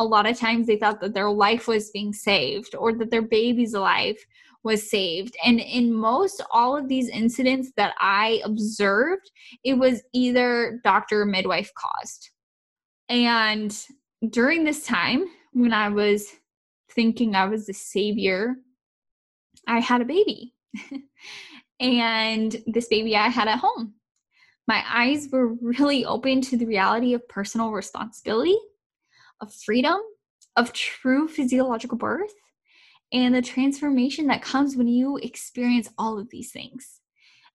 A 0.00 0.04
lot 0.04 0.26
of 0.28 0.38
times 0.38 0.66
they 0.66 0.76
thought 0.76 1.00
that 1.00 1.12
their 1.12 1.30
life 1.30 1.68
was 1.68 1.90
being 1.90 2.12
saved 2.12 2.74
or 2.74 2.94
that 2.94 3.10
their 3.10 3.22
baby's 3.22 3.74
life 3.74 4.24
was 4.62 4.90
saved. 4.90 5.36
And 5.44 5.60
in 5.60 5.92
most 5.92 6.42
all 6.50 6.76
of 6.76 6.88
these 6.88 7.08
incidents 7.08 7.72
that 7.76 7.94
I 7.98 8.40
observed, 8.44 9.30
it 9.62 9.74
was 9.74 10.02
either 10.12 10.80
doctor 10.84 11.22
or 11.22 11.26
midwife 11.26 11.70
caused. 11.74 12.30
And 13.08 13.76
during 14.30 14.64
this 14.64 14.86
time, 14.86 15.26
when 15.52 15.72
I 15.72 15.88
was 15.88 16.28
thinking 16.92 17.34
I 17.34 17.46
was 17.46 17.66
the 17.66 17.74
savior, 17.74 18.56
I 19.66 19.80
had 19.80 20.00
a 20.00 20.06
baby. 20.06 20.54
and 21.80 22.56
this 22.66 22.88
baby 22.88 23.16
I 23.16 23.28
had 23.28 23.48
at 23.48 23.58
home. 23.58 23.94
My 24.68 24.84
eyes 24.88 25.28
were 25.32 25.54
really 25.54 26.04
open 26.04 26.40
to 26.42 26.56
the 26.56 26.66
reality 26.66 27.14
of 27.14 27.26
personal 27.28 27.72
responsibility, 27.72 28.56
of 29.40 29.52
freedom, 29.52 29.98
of 30.56 30.72
true 30.72 31.28
physiological 31.28 31.96
birth, 31.96 32.32
and 33.12 33.34
the 33.34 33.42
transformation 33.42 34.26
that 34.28 34.42
comes 34.42 34.76
when 34.76 34.88
you 34.88 35.16
experience 35.18 35.88
all 35.98 36.18
of 36.18 36.30
these 36.30 36.52
things. 36.52 37.00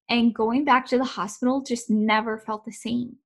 And 0.10 0.36
going 0.36 0.65
back 0.65 0.86
to 0.88 0.98
the 0.98 1.04
hospital 1.04 1.63
just 1.63 1.89
never 1.89 2.38
felt 2.38 2.65
the 2.65 2.72
same. 2.72 3.18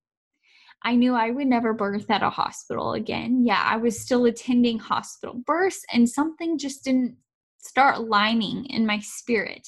I 0.84 0.96
knew 0.96 1.14
I 1.14 1.32
would 1.32 1.48
never 1.48 1.74
birth 1.74 2.10
at 2.10 2.24
a 2.24 2.30
hospital 2.30 2.94
again. 2.94 3.44
Yeah, 3.46 3.62
I 3.66 3.78
was 3.78 4.00
still 4.00 4.26
attending 4.26 4.80
hospital 4.80 5.42
births, 5.46 5.84
and 5.92 6.08
something 6.08 6.58
just 6.58 6.86
didn't 6.86 7.18
start 7.58 8.08
lining 8.08 8.66
in 8.66 8.86
my 8.86 9.00
spirit. 9.00 9.68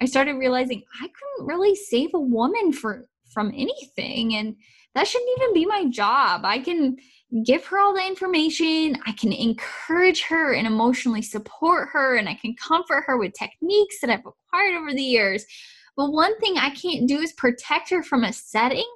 I 0.00 0.06
started 0.06 0.34
realizing 0.34 0.82
I 1.00 1.06
couldn't 1.06 1.46
really 1.46 1.76
save 1.76 2.10
a 2.14 2.20
woman 2.20 2.72
for 2.72 3.06
from 3.32 3.52
anything 3.54 4.34
and 4.34 4.56
that 4.94 5.08
shouldn't 5.08 5.30
even 5.38 5.54
be 5.54 5.66
my 5.66 5.86
job. 5.86 6.42
I 6.44 6.58
can 6.58 6.96
give 7.44 7.64
her 7.66 7.80
all 7.80 7.94
the 7.94 8.06
information, 8.06 8.96
I 9.06 9.12
can 9.12 9.32
encourage 9.32 10.22
her 10.24 10.54
and 10.54 10.66
emotionally 10.66 11.22
support 11.22 11.88
her 11.92 12.16
and 12.16 12.28
I 12.28 12.34
can 12.34 12.54
comfort 12.56 13.04
her 13.06 13.16
with 13.16 13.32
techniques 13.32 14.00
that 14.00 14.10
I've 14.10 14.20
acquired 14.20 14.76
over 14.76 14.92
the 14.92 15.02
years. 15.02 15.44
But 15.96 16.12
one 16.12 16.38
thing 16.38 16.58
I 16.58 16.70
can't 16.70 17.08
do 17.08 17.18
is 17.18 17.32
protect 17.32 17.90
her 17.90 18.02
from 18.02 18.24
a 18.24 18.32
setting 18.32 18.86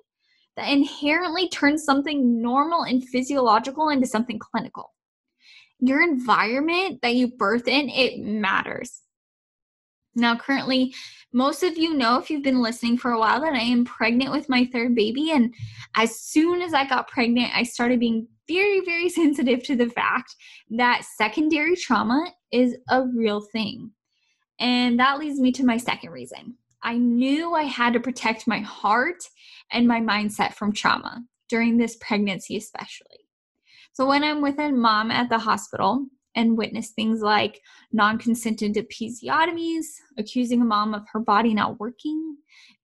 that 0.57 0.71
inherently 0.71 1.49
turns 1.49 1.85
something 1.85 2.41
normal 2.43 2.83
and 2.83 3.07
physiological 3.09 3.89
into 3.89 4.07
something 4.07 4.39
clinical. 4.39 4.93
Your 5.81 6.03
environment 6.03 7.01
that 7.03 7.15
you 7.15 7.29
birth 7.29 7.69
in, 7.69 7.89
it 7.89 8.19
matters. 8.21 9.01
Now, 10.19 10.37
currently, 10.37 10.95
most 11.33 11.63
of 11.63 11.77
you 11.77 11.95
know 11.95 12.19
if 12.19 12.31
you've 12.31 12.43
been 12.43 12.63
listening 12.63 12.99
for 12.99 13.13
a 13.13 13.19
while 13.19 13.41
that 13.41 13.53
I 13.53 13.61
am 13.61 13.85
pregnant 13.85 14.33
with 14.33 14.49
my 14.49 14.69
third 14.73 14.95
baby. 14.95 15.31
And 15.31 15.55
as 15.97 16.19
soon 16.19 16.63
as 16.63 16.75
I 16.75 16.89
got 16.89 17.09
pregnant, 17.09 17.55
I 17.55 17.63
started 17.63 18.01
being 18.01 18.27
very, 18.49 18.81
very 18.81 19.09
sensitive 19.21 19.63
to 19.65 19.77
the 19.77 19.91
fact 19.91 20.35
that 20.71 21.05
secondary 21.17 21.77
trauma 21.77 22.33
is 22.51 22.77
a 22.89 23.05
real 23.15 23.41
thing. 23.41 23.93
And 24.59 24.99
that 24.99 25.19
leads 25.19 25.39
me 25.39 25.53
to 25.53 25.65
my 25.65 25.77
second 25.77 26.11
reason. 26.11 26.57
I 26.83 26.97
knew 26.97 27.55
I 27.55 27.65
had 27.65 27.93
to 27.93 28.01
protect 28.01 28.47
my 28.47 28.61
heart 28.61 29.23
and 29.71 29.87
my 29.87 30.01
mindset 30.01 30.55
from 30.55 30.73
trauma 30.73 31.23
during 31.49 31.77
this 31.77 31.97
pregnancy, 31.97 32.57
especially. 32.57 33.19
So, 33.93 34.07
when 34.07 34.23
I'm 34.23 34.41
with 34.41 34.59
a 34.59 34.71
mom 34.71 35.11
at 35.11 35.29
the 35.29 35.39
hospital, 35.39 36.07
and 36.35 36.57
witness 36.57 36.91
things 36.91 37.21
like 37.21 37.61
non 37.93 38.19
consented 38.19 38.75
episiotomies, 38.75 39.85
accusing 40.19 40.63
a 40.63 40.65
mom 40.65 40.95
of 40.95 41.05
her 41.13 41.21
body 41.21 41.55
not 41.55 41.81
working, 41.81 42.37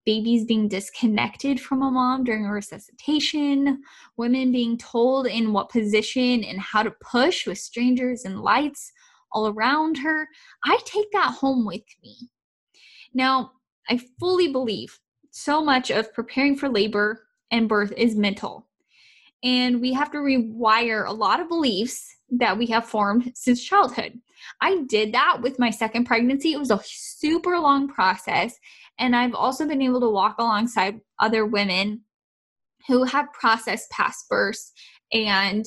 babies 0.05 0.45
being 0.45 0.69
disconnected 0.69 1.61
from 1.61 1.83
a 1.83 1.91
mom 1.91 2.25
during 2.25 2.47
a 2.47 2.53
resuscitation, 2.53 3.83
women 4.17 4.53
being 4.53 4.77
told 4.77 5.27
in 5.27 5.53
what 5.53 5.71
position 5.71 6.45
and 6.45 6.61
how 6.61 6.83
to 6.83 6.93
push 7.01 7.47
with 7.47 7.59
strangers 7.59 8.25
and 8.25 8.41
lights 8.41 8.93
all 9.33 9.49
around 9.49 9.99
her. 9.99 10.29
I 10.65 10.79
take 10.85 11.11
that 11.13 11.35
home 11.35 11.67
with 11.67 11.83
me. 12.03 12.31
Now, 13.13 13.53
I 13.89 14.01
fully 14.19 14.49
believe 14.49 14.99
so 15.31 15.63
much 15.63 15.91
of 15.91 16.13
preparing 16.15 16.57
for 16.57 16.69
labor 16.69 17.27
and 17.51 17.69
birth 17.69 17.93
is 17.97 18.15
mental. 18.15 18.69
And 19.43 19.81
we 19.81 19.93
have 19.93 20.11
to 20.13 20.19
rewire 20.19 21.07
a 21.07 21.13
lot 21.13 21.41
of 21.41 21.49
beliefs 21.49 22.17
that 22.31 22.57
we 22.57 22.67
have 22.67 22.87
formed 22.87 23.33
since 23.35 23.63
childhood. 23.63 24.19
I 24.61 24.83
did 24.89 25.13
that 25.15 25.41
with 25.43 25.59
my 25.59 25.71
second 25.71 26.05
pregnancy. 26.05 26.53
It 26.53 26.59
was 26.59 26.71
a 26.71 26.81
super 26.85 27.59
long 27.59 27.89
process. 27.89 28.55
And 28.99 29.15
I've 29.17 29.35
also 29.35 29.67
been 29.67 29.83
able 29.83 30.01
to 30.01 30.09
walk 30.09 30.37
alongside 30.39 31.01
other 31.19 31.47
women 31.47 32.03
who 32.89 33.05
have 33.05 33.33
processed 33.33 33.91
past 33.91 34.29
births 34.29 34.73
and 35.13 35.67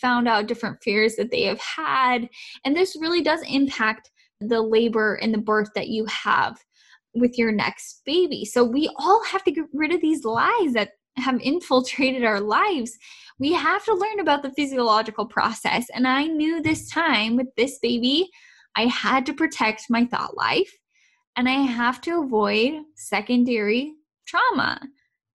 found 0.00 0.28
out 0.28 0.46
different 0.46 0.82
fears 0.82 1.16
that 1.16 1.30
they 1.30 1.42
have 1.44 1.60
had. 1.60 2.28
And 2.64 2.76
this 2.76 2.96
really 3.00 3.22
does 3.22 3.40
impact 3.48 4.10
the 4.40 4.60
labor 4.60 5.14
and 5.14 5.34
the 5.34 5.38
birth 5.38 5.70
that 5.74 5.88
you 5.88 6.06
have 6.06 6.58
with 7.14 7.36
your 7.38 7.50
next 7.50 8.02
baby. 8.04 8.44
So 8.44 8.62
we 8.62 8.90
all 8.96 9.24
have 9.24 9.42
to 9.44 9.50
get 9.50 9.64
rid 9.72 9.92
of 9.92 10.00
these 10.00 10.24
lies 10.24 10.72
that 10.74 10.90
have 11.20 11.40
infiltrated 11.40 12.24
our 12.24 12.40
lives 12.40 12.98
we 13.38 13.52
have 13.52 13.84
to 13.84 13.94
learn 13.94 14.20
about 14.20 14.42
the 14.42 14.52
physiological 14.52 15.26
process. 15.26 15.88
And 15.94 16.06
I 16.06 16.24
knew 16.24 16.60
this 16.60 16.90
time 16.90 17.36
with 17.36 17.46
this 17.56 17.78
baby, 17.78 18.28
I 18.74 18.82
had 18.86 19.26
to 19.26 19.34
protect 19.34 19.84
my 19.88 20.04
thought 20.04 20.36
life 20.36 20.72
and 21.36 21.48
I 21.48 21.52
have 21.52 22.00
to 22.02 22.20
avoid 22.20 22.82
secondary 22.96 23.94
trauma. 24.26 24.80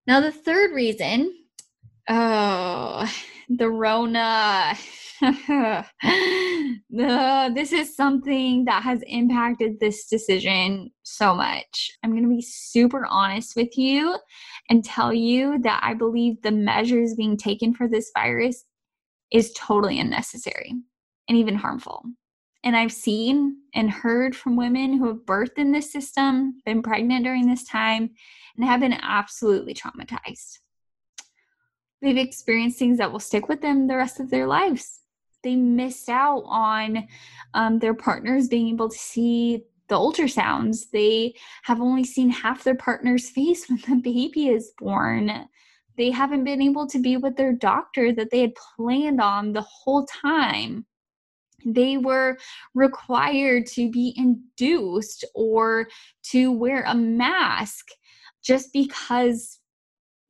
Now, 0.05 0.19
the 0.19 0.31
third 0.31 0.71
reason 0.73 1.33
oh, 2.09 3.09
the 3.49 3.69
Rona. 3.69 4.75
the, 5.21 5.85
this 7.55 7.71
is 7.71 7.95
something 7.95 8.65
that 8.65 8.83
has 8.83 9.01
impacted 9.07 9.79
this 9.79 10.07
decision 10.07 10.91
so 11.03 11.33
much. 11.35 11.91
I'm 12.03 12.11
going 12.11 12.23
to 12.23 12.29
be 12.29 12.41
super 12.41 13.05
honest 13.05 13.55
with 13.55 13.77
you 13.77 14.17
and 14.69 14.83
tell 14.83 15.13
you 15.13 15.59
that 15.59 15.79
I 15.83 15.93
believe 15.93 16.41
the 16.41 16.51
measures 16.51 17.15
being 17.15 17.37
taken 17.37 17.73
for 17.73 17.87
this 17.87 18.11
virus 18.15 18.65
is 19.31 19.53
totally 19.53 19.99
unnecessary 19.99 20.73
and 21.27 21.37
even 21.37 21.55
harmful. 21.55 22.03
And 22.63 22.77
I've 22.77 22.93
seen 22.93 23.57
and 23.75 23.91
heard 23.91 24.35
from 24.35 24.55
women 24.55 24.97
who 24.97 25.07
have 25.07 25.25
birthed 25.25 25.57
in 25.57 25.71
this 25.71 25.91
system, 25.91 26.61
been 26.65 26.81
pregnant 26.81 27.25
during 27.25 27.47
this 27.47 27.65
time, 27.65 28.09
and 28.55 28.65
have 28.65 28.79
been 28.79 28.93
absolutely 28.93 29.73
traumatized. 29.73 30.59
They've 32.03 32.17
experienced 32.17 32.77
things 32.77 32.97
that 32.97 33.13
will 33.13 33.21
stick 33.21 33.47
with 33.47 33.61
them 33.61 33.87
the 33.87 33.95
rest 33.95 34.19
of 34.19 34.29
their 34.29 34.45
lives. 34.45 34.99
They 35.41 35.55
missed 35.55 36.09
out 36.09 36.43
on 36.45 37.07
um, 37.53 37.79
their 37.79 37.93
partners 37.93 38.49
being 38.49 38.67
able 38.67 38.89
to 38.89 38.97
see 38.97 39.63
the 39.87 39.95
ultrasounds. 39.95 40.89
They 40.91 41.33
have 41.63 41.79
only 41.79 42.03
seen 42.03 42.29
half 42.29 42.65
their 42.65 42.75
partner's 42.75 43.29
face 43.29 43.65
when 43.69 43.79
the 43.87 43.95
baby 43.95 44.49
is 44.49 44.73
born. 44.77 45.47
They 45.95 46.11
haven't 46.11 46.43
been 46.43 46.61
able 46.61 46.87
to 46.87 46.99
be 46.99 47.15
with 47.15 47.37
their 47.37 47.53
doctor 47.53 48.11
that 48.13 48.31
they 48.31 48.41
had 48.41 48.55
planned 48.75 49.21
on 49.21 49.53
the 49.53 49.61
whole 49.61 50.05
time. 50.05 50.85
They 51.65 51.95
were 51.97 52.37
required 52.73 53.65
to 53.67 53.89
be 53.89 54.13
induced 54.17 55.23
or 55.33 55.87
to 56.31 56.51
wear 56.51 56.83
a 56.85 56.95
mask 56.95 57.87
just 58.41 58.73
because 58.73 59.59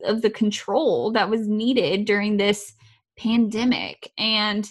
of 0.04 0.22
the 0.22 0.30
control 0.30 1.12
that 1.12 1.30
was 1.30 1.48
needed 1.48 2.04
during 2.04 2.36
this 2.36 2.72
pandemic. 3.18 4.12
And 4.18 4.68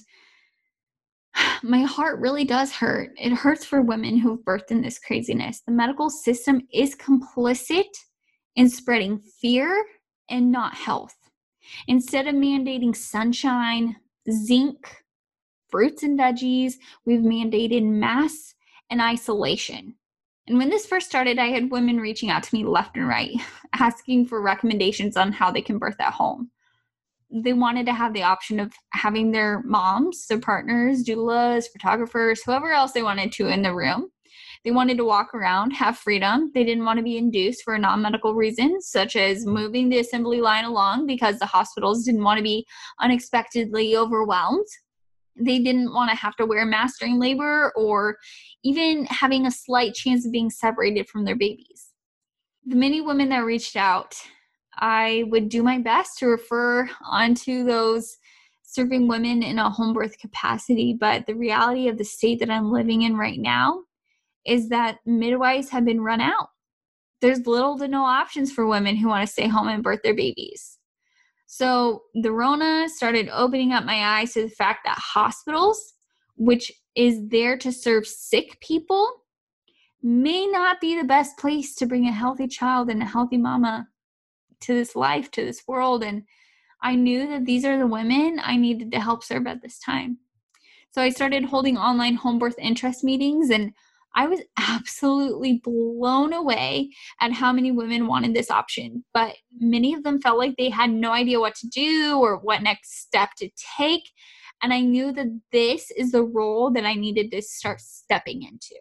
my 1.63 1.81
heart 1.81 2.19
really 2.19 2.45
does 2.45 2.71
hurt. 2.71 3.11
It 3.17 3.33
hurts 3.33 3.65
for 3.65 3.81
women 3.81 4.17
who 4.17 4.31
have 4.31 4.45
birthed 4.45 4.71
in 4.71 4.81
this 4.81 4.99
craziness. 4.99 5.61
The 5.65 5.73
medical 5.73 6.09
system 6.09 6.61
is 6.73 6.95
complicit 6.95 7.89
in 8.55 8.69
spreading 8.69 9.19
fear 9.19 9.83
and 10.29 10.51
not 10.51 10.75
health. 10.75 11.15
Instead 11.87 12.27
of 12.27 12.35
mandating 12.35 12.95
sunshine, 12.95 13.95
zinc, 14.29 15.03
fruits 15.69 16.03
and 16.03 16.19
veggies, 16.19 16.73
we've 17.05 17.21
mandated 17.21 17.83
mass 17.83 18.53
and 18.89 19.01
isolation. 19.01 19.95
And 20.47 20.57
when 20.57 20.69
this 20.69 20.85
first 20.85 21.07
started, 21.07 21.39
I 21.39 21.47
had 21.47 21.71
women 21.71 21.99
reaching 21.99 22.29
out 22.29 22.43
to 22.43 22.55
me 22.55 22.65
left 22.65 22.97
and 22.97 23.07
right, 23.07 23.31
asking 23.73 24.27
for 24.27 24.41
recommendations 24.41 25.15
on 25.15 25.31
how 25.31 25.51
they 25.51 25.61
can 25.61 25.77
birth 25.77 25.99
at 25.99 26.13
home 26.13 26.51
they 27.33 27.53
wanted 27.53 27.87
to 27.87 27.93
have 27.93 28.13
the 28.13 28.23
option 28.23 28.59
of 28.59 28.71
having 28.91 29.31
their 29.31 29.63
moms, 29.63 30.27
their 30.27 30.39
partners, 30.39 31.03
doulas, 31.03 31.65
photographers, 31.71 32.43
whoever 32.43 32.71
else 32.71 32.91
they 32.91 33.01
wanted 33.01 33.31
to 33.33 33.47
in 33.47 33.63
the 33.63 33.73
room. 33.73 34.09
They 34.63 34.71
wanted 34.71 34.97
to 34.97 35.05
walk 35.05 35.33
around, 35.33 35.71
have 35.71 35.97
freedom. 35.97 36.51
They 36.53 36.63
didn't 36.63 36.85
want 36.85 36.97
to 36.97 37.03
be 37.03 37.17
induced 37.17 37.63
for 37.63 37.77
non 37.77 38.01
medical 38.01 38.35
reasons, 38.35 38.87
such 38.87 39.15
as 39.15 39.45
moving 39.45 39.89
the 39.89 39.99
assembly 39.99 40.41
line 40.41 40.63
along 40.63 41.07
because 41.07 41.39
the 41.39 41.45
hospitals 41.45 42.05
didn't 42.05 42.23
want 42.23 42.37
to 42.37 42.43
be 42.43 42.65
unexpectedly 43.01 43.97
overwhelmed. 43.97 44.67
They 45.35 45.59
didn't 45.59 45.93
want 45.93 46.09
to 46.11 46.15
have 46.15 46.35
to 46.37 46.45
wear 46.45 46.69
during 46.99 47.19
labor 47.19 47.71
or 47.75 48.17
even 48.63 49.05
having 49.05 49.45
a 49.45 49.51
slight 49.51 49.93
chance 49.93 50.25
of 50.25 50.31
being 50.31 50.49
separated 50.49 51.09
from 51.09 51.25
their 51.25 51.35
babies. 51.35 51.89
The 52.65 52.75
many 52.75 53.01
women 53.01 53.29
that 53.29 53.39
reached 53.39 53.75
out 53.75 54.15
I 54.75 55.25
would 55.27 55.49
do 55.49 55.63
my 55.63 55.77
best 55.79 56.17
to 56.19 56.27
refer 56.27 56.89
onto 57.05 57.63
those 57.63 58.17
serving 58.63 59.07
women 59.07 59.43
in 59.43 59.59
a 59.59 59.69
home 59.69 59.93
birth 59.93 60.17
capacity. 60.17 60.97
But 60.99 61.27
the 61.27 61.35
reality 61.35 61.87
of 61.87 61.97
the 61.97 62.03
state 62.03 62.39
that 62.39 62.49
I'm 62.49 62.71
living 62.71 63.03
in 63.03 63.15
right 63.15 63.39
now 63.39 63.83
is 64.45 64.69
that 64.69 64.97
midwives 65.05 65.69
have 65.69 65.85
been 65.85 66.01
run 66.01 66.21
out. 66.21 66.49
There's 67.21 67.45
little 67.47 67.77
to 67.77 67.87
no 67.87 68.03
options 68.03 68.51
for 68.51 68.67
women 68.67 68.95
who 68.95 69.07
want 69.07 69.25
to 69.25 69.31
stay 69.31 69.47
home 69.47 69.67
and 69.67 69.83
birth 69.83 70.01
their 70.03 70.15
babies. 70.15 70.79
So 71.55 72.05
the 72.15 72.31
Rona 72.31 72.89
started 72.89 73.29
opening 73.31 73.73
up 73.73 73.85
my 73.85 74.17
eyes 74.17 74.33
to 74.33 74.41
the 74.41 74.49
fact 74.49 74.79
that 74.85 74.97
hospitals, 74.97 75.93
which 76.35 76.71
is 76.95 77.19
there 77.27 77.57
to 77.59 77.71
serve 77.71 78.07
sick 78.07 78.59
people, 78.59 79.07
may 80.01 80.47
not 80.47 80.81
be 80.81 80.97
the 80.97 81.03
best 81.03 81.37
place 81.37 81.75
to 81.75 81.85
bring 81.85 82.07
a 82.07 82.11
healthy 82.11 82.47
child 82.47 82.89
and 82.89 83.03
a 83.03 83.05
healthy 83.05 83.37
mama 83.37 83.87
to 84.61 84.73
this 84.73 84.95
life, 84.95 85.29
to 85.29 85.45
this 85.45 85.61
world. 85.67 86.03
And 86.03 86.23
I 86.81 86.95
knew 86.95 87.27
that 87.27 87.45
these 87.45 87.65
are 87.65 87.77
the 87.77 87.85
women 87.85 88.39
I 88.41 88.57
needed 88.57 88.91
to 88.91 88.99
help 88.99 89.23
serve 89.23 89.45
at 89.45 89.61
this 89.61 89.77
time. 89.77 90.17
So 90.89 91.03
I 91.03 91.09
started 91.09 91.45
holding 91.45 91.77
online 91.77 92.15
home 92.15 92.39
birth 92.39 92.57
interest 92.57 93.03
meetings 93.03 93.51
and 93.51 93.73
I 94.15 94.27
was 94.27 94.41
absolutely 94.57 95.61
blown 95.63 96.33
away 96.33 96.91
at 97.19 97.31
how 97.31 97.51
many 97.51 97.71
women 97.71 98.07
wanted 98.07 98.33
this 98.33 98.51
option, 98.51 99.03
but 99.13 99.35
many 99.59 99.93
of 99.93 100.03
them 100.03 100.21
felt 100.21 100.37
like 100.37 100.55
they 100.57 100.69
had 100.69 100.91
no 100.91 101.11
idea 101.11 101.39
what 101.39 101.55
to 101.55 101.67
do 101.67 102.19
or 102.19 102.37
what 102.37 102.61
next 102.61 103.01
step 103.01 103.29
to 103.37 103.49
take. 103.77 104.03
And 104.61 104.73
I 104.73 104.81
knew 104.81 105.11
that 105.13 105.27
this 105.51 105.91
is 105.91 106.11
the 106.11 106.23
role 106.23 106.71
that 106.71 106.85
I 106.85 106.93
needed 106.93 107.31
to 107.31 107.41
start 107.41 107.81
stepping 107.81 108.43
into. 108.43 108.75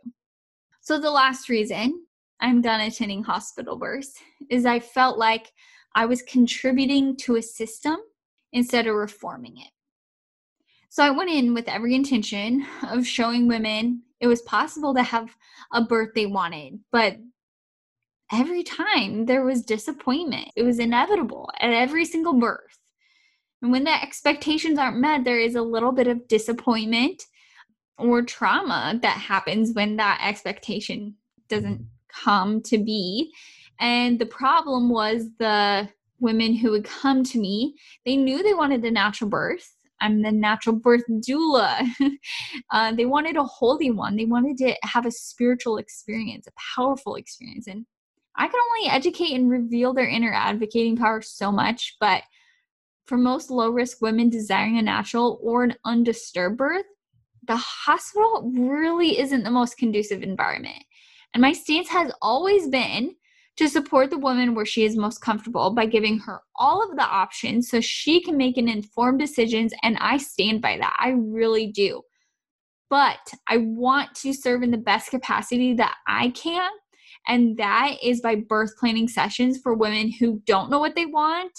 So, 0.81 1.01
the 1.01 1.11
last 1.11 1.49
reason 1.49 2.05
I'm 2.41 2.61
done 2.61 2.81
attending 2.81 3.23
hospital 3.23 3.77
births 3.77 4.15
is 4.51 4.67
I 4.67 4.81
felt 4.81 5.19
like 5.19 5.53
I 5.95 6.07
was 6.07 6.23
contributing 6.23 7.17
to 7.19 7.37
a 7.37 7.43
system 7.43 7.97
instead 8.53 8.87
of 8.87 8.95
reforming 8.95 9.59
it. 9.59 9.71
So 10.93 11.03
I 11.03 11.11
went 11.11 11.31
in 11.31 11.55
with 11.55 11.69
every 11.69 11.95
intention 11.95 12.67
of 12.91 13.07
showing 13.07 13.49
women 13.49 14.03
it 14.23 14.29
was 14.29 14.41
possible 14.43 14.95
to 14.95 15.03
have 15.03 15.37
a 15.73 15.83
birth 15.83 16.11
they 16.15 16.27
wanted, 16.27 16.79
but 16.91 17.19
every 18.33 18.63
time 18.63 19.27
there 19.27 19.45
was 19.45 19.63
disappointment. 19.63 20.49
It 20.57 20.63
was 20.63 20.79
inevitable 20.79 21.51
at 21.61 21.73
every 21.73 22.07
single 22.07 22.33
birth. 22.33 22.79
And 23.61 23.71
when 23.71 23.85
the 23.85 24.03
expectations 24.03 24.79
aren't 24.79 24.97
met, 24.97 25.25
there 25.25 25.39
is 25.39 25.55
a 25.55 25.63
little 25.63 25.93
bit 25.93 26.07
of 26.07 26.27
disappointment 26.29 27.23
or 27.99 28.23
trauma 28.23 28.99
that 29.03 29.19
happens 29.19 29.75
when 29.75 29.97
that 29.97 30.21
expectation 30.25 31.15
doesn't 31.49 31.83
mm-hmm. 31.83 32.25
come 32.25 32.63
to 32.63 32.79
be. 32.79 33.31
And 33.79 34.19
the 34.19 34.27
problem 34.27 34.89
was 34.89 35.27
the 35.39 35.89
women 36.19 36.55
who 36.55 36.71
would 36.71 36.85
come 36.85 37.23
to 37.25 37.39
me, 37.39 37.75
they 38.07 38.17
knew 38.17 38.43
they 38.43 38.55
wanted 38.55 38.85
a 38.85 38.91
natural 38.91 39.29
birth. 39.29 39.71
I'm 40.03 40.23
the 40.23 40.33
natural 40.33 40.77
birth 40.77 41.05
doula. 41.09 41.89
uh, 42.71 42.93
they 42.93 43.07
wanted 43.07 43.37
a 43.37 43.45
holy 43.45 43.91
one. 43.91 44.17
They 44.17 44.25
wanted 44.25 44.59
to 44.59 44.75
have 44.83 45.07
a 45.07 45.11
spiritual 45.11 45.79
experience, 45.79 46.47
a 46.47 46.53
powerful 46.77 47.15
experience. 47.15 47.67
And 47.69 47.87
I 48.37 48.49
can 48.49 48.61
only 48.71 48.91
educate 48.91 49.35
and 49.35 49.49
reveal 49.49 49.95
their 49.95 50.09
inner 50.09 50.33
advocating 50.33 50.97
power 50.97 51.23
so 51.23 51.53
much, 51.53 51.97
but 52.01 52.23
for 53.07 53.17
most 53.17 53.51
low 53.51 53.71
risk 53.71 54.01
women 54.01 54.31
desiring 54.31 54.79
a 54.79 54.83
natural 54.83 55.39
or 55.43 55.65
an 55.65 55.75
undisturbed 55.85 56.57
birth, 56.57 56.85
the 57.47 57.57
hospital 57.57 58.53
really 58.55 59.19
isn't 59.19 59.43
the 59.43 59.51
most 59.51 59.77
conducive 59.77 60.23
environment. 60.23 60.83
And 61.35 61.41
my 61.41 61.53
stance 61.53 61.89
has 61.89 62.13
always 62.21 62.69
been 62.69 63.15
to 63.57 63.69
support 63.69 64.11
the 64.11 64.19
woman 64.19 64.55
where 64.55 64.65
she 64.65 64.85
is 64.85 64.97
most 64.97 65.21
comfortable 65.21 65.71
by 65.71 65.87
giving 65.87 66.19
her 66.21 66.41
all 66.57 66.83
of 66.83 66.97
the 66.97 67.03
options 67.03 67.69
so 67.69 67.81
she 67.81 68.23
can 68.23 68.37
make 68.37 68.57
an 68.57 68.69
informed 68.69 69.19
decisions 69.19 69.73
and 69.83 69.97
I 70.01 70.17
stand 70.17 70.63
by 70.63 70.79
that. 70.79 70.97
I 70.99 71.11
really 71.11 71.67
do. 71.67 72.03
But 72.89 73.33
I 73.49 73.59
want 73.59 74.15
to 74.17 74.33
serve 74.33 74.63
in 74.63 74.71
the 74.71 74.79
best 74.79 75.11
capacity 75.11 75.75
that 75.75 75.97
I 76.07 76.31
can 76.31 76.71
and 77.29 77.57
that 77.59 77.97
is 78.03 78.21
by 78.21 78.37
birth 78.37 78.77
planning 78.79 79.09
sessions 79.09 79.59
for 79.59 79.75
women 79.75 80.11
who 80.11 80.43
don't 80.47 80.71
know 80.71 80.79
what 80.79 80.95
they 80.95 81.07
want. 81.07 81.53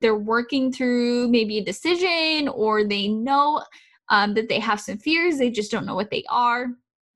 They're 0.00 0.16
working 0.16 0.72
through 0.72 1.28
maybe 1.28 1.58
a 1.58 1.64
decision 1.64 2.48
or 2.48 2.84
they 2.84 3.08
know 3.08 3.62
um, 4.08 4.34
that 4.34 4.48
they 4.48 4.58
have 4.58 4.80
some 4.80 4.98
fears, 4.98 5.38
they 5.38 5.50
just 5.50 5.70
don't 5.70 5.86
know 5.86 5.94
what 5.94 6.10
they 6.10 6.24
are 6.28 6.68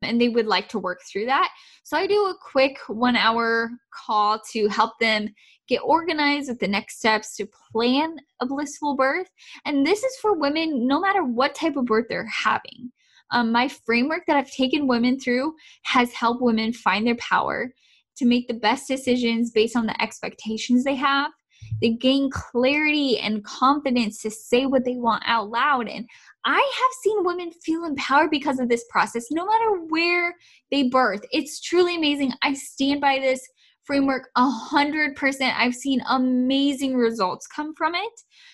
and 0.05 0.21
they 0.21 0.29
would 0.29 0.47
like 0.47 0.69
to 0.71 0.79
work 0.79 1.01
through 1.11 1.27
that. 1.27 1.51
So 1.83 1.97
I 1.97 2.07
do 2.07 2.15
a 2.15 2.37
quick 2.41 2.79
one 2.89 3.17
hour 3.17 3.71
call 3.93 4.41
to 4.53 4.69
help 4.69 4.93
them 5.01 5.29
get 5.69 5.81
organized 5.85 6.49
with 6.49 6.59
the 6.59 6.69
next 6.69 6.99
steps 6.99 7.37
to 7.37 7.49
plan 7.73 8.17
a 8.41 8.47
blissful 8.47 8.97
birth. 8.97 9.29
And 9.65 9.87
this 9.87 10.03
is 10.03 10.17
for 10.21 10.39
women 10.39 10.87
no 10.87 11.01
matter 11.01 11.25
what 11.25 11.55
type 11.55 11.77
of 11.77 11.87
birth 11.87 12.07
they're 12.09 12.27
having. 12.27 12.93
Um, 13.31 13.51
my 13.51 13.69
framework 13.69 14.25
that 14.27 14.37
I've 14.37 14.51
taken 14.51 14.87
women 14.87 15.19
through 15.19 15.55
has 15.85 16.13
helped 16.13 16.43
women 16.43 16.73
find 16.73 17.07
their 17.07 17.17
power 17.17 17.73
to 18.17 18.27
make 18.27 18.47
the 18.47 18.55
best 18.55 18.87
decisions 18.87 19.51
based 19.51 19.77
on 19.77 19.87
the 19.87 20.01
expectations 20.01 20.85
they 20.85 20.95
have 20.95 21.33
they 21.81 21.91
gain 21.91 22.31
clarity 22.31 23.19
and 23.19 23.45
confidence 23.45 24.21
to 24.23 24.31
say 24.31 24.67
what 24.67 24.85
they 24.85 24.97
want 24.97 25.23
out 25.27 25.51
loud. 25.51 25.89
And 25.89 26.07
I 26.45 26.57
have 26.57 26.91
seen 27.03 27.25
women 27.25 27.53
feel 27.65 27.85
empowered 27.85 28.31
because 28.31 28.59
of 28.59 28.69
this 28.69 28.85
process, 28.91 29.27
no 29.31 29.47
matter 29.47 29.85
where 29.89 30.35
they 30.71 30.89
birth. 30.89 31.23
It's 31.33 31.61
truly 31.61 31.97
amazing. 31.97 32.33
I 32.43 32.55
stand 32.55 33.01
by 33.01 33.19
this 33.19 33.41
framework 33.85 34.29
a 34.37 34.49
hundred 34.49 35.17
percent. 35.17 35.59
I've 35.59 35.75
seen 35.75 36.01
amazing 36.09 36.97
results 36.97 37.47
come 37.47 37.75
from 37.75 37.95
it. 37.95 38.13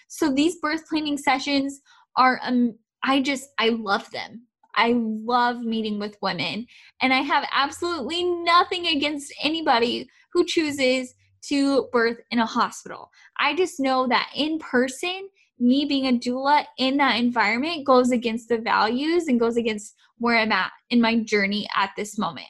So 0.08 0.32
these 0.32 0.56
birth 0.56 0.82
planning 0.88 1.18
sessions 1.18 1.80
are 2.16 2.40
um 2.42 2.74
I 3.04 3.22
just 3.22 3.48
I 3.58 3.70
love 3.70 4.10
them. 4.10 4.46
I 4.76 4.94
love 4.96 5.60
meeting 5.62 5.98
with 5.98 6.16
women 6.22 6.66
and 7.02 7.12
I 7.12 7.20
have 7.22 7.44
absolutely 7.52 8.24
nothing 8.24 8.86
against 8.86 9.34
anybody 9.42 10.08
who 10.32 10.44
chooses 10.44 11.14
to 11.48 11.88
birth 11.92 12.18
in 12.30 12.38
a 12.38 12.46
hospital. 12.46 13.10
I 13.38 13.54
just 13.54 13.80
know 13.80 14.06
that 14.08 14.30
in 14.34 14.58
person, 14.58 15.28
me 15.58 15.84
being 15.84 16.06
a 16.06 16.18
doula 16.18 16.64
in 16.78 16.96
that 16.96 17.18
environment 17.18 17.84
goes 17.84 18.10
against 18.10 18.48
the 18.48 18.58
values 18.58 19.28
and 19.28 19.38
goes 19.38 19.56
against 19.56 19.94
where 20.18 20.38
I'm 20.38 20.52
at 20.52 20.72
in 20.90 21.00
my 21.00 21.20
journey 21.20 21.68
at 21.76 21.90
this 21.96 22.18
moment. 22.18 22.48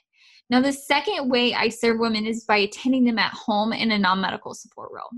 Now, 0.49 0.61
the 0.61 0.73
second 0.73 1.29
way 1.29 1.55
I 1.55 1.69
serve 1.69 2.01
women 2.01 2.27
is 2.27 2.45
by 2.45 2.59
attending 2.59 3.05
them 3.05 3.19
at 3.19 3.33
home 3.33 3.73
in 3.73 3.93
a 3.93 3.99
non 3.99 4.21
medical 4.21 4.55
support 4.55 4.91
role. 4.93 5.11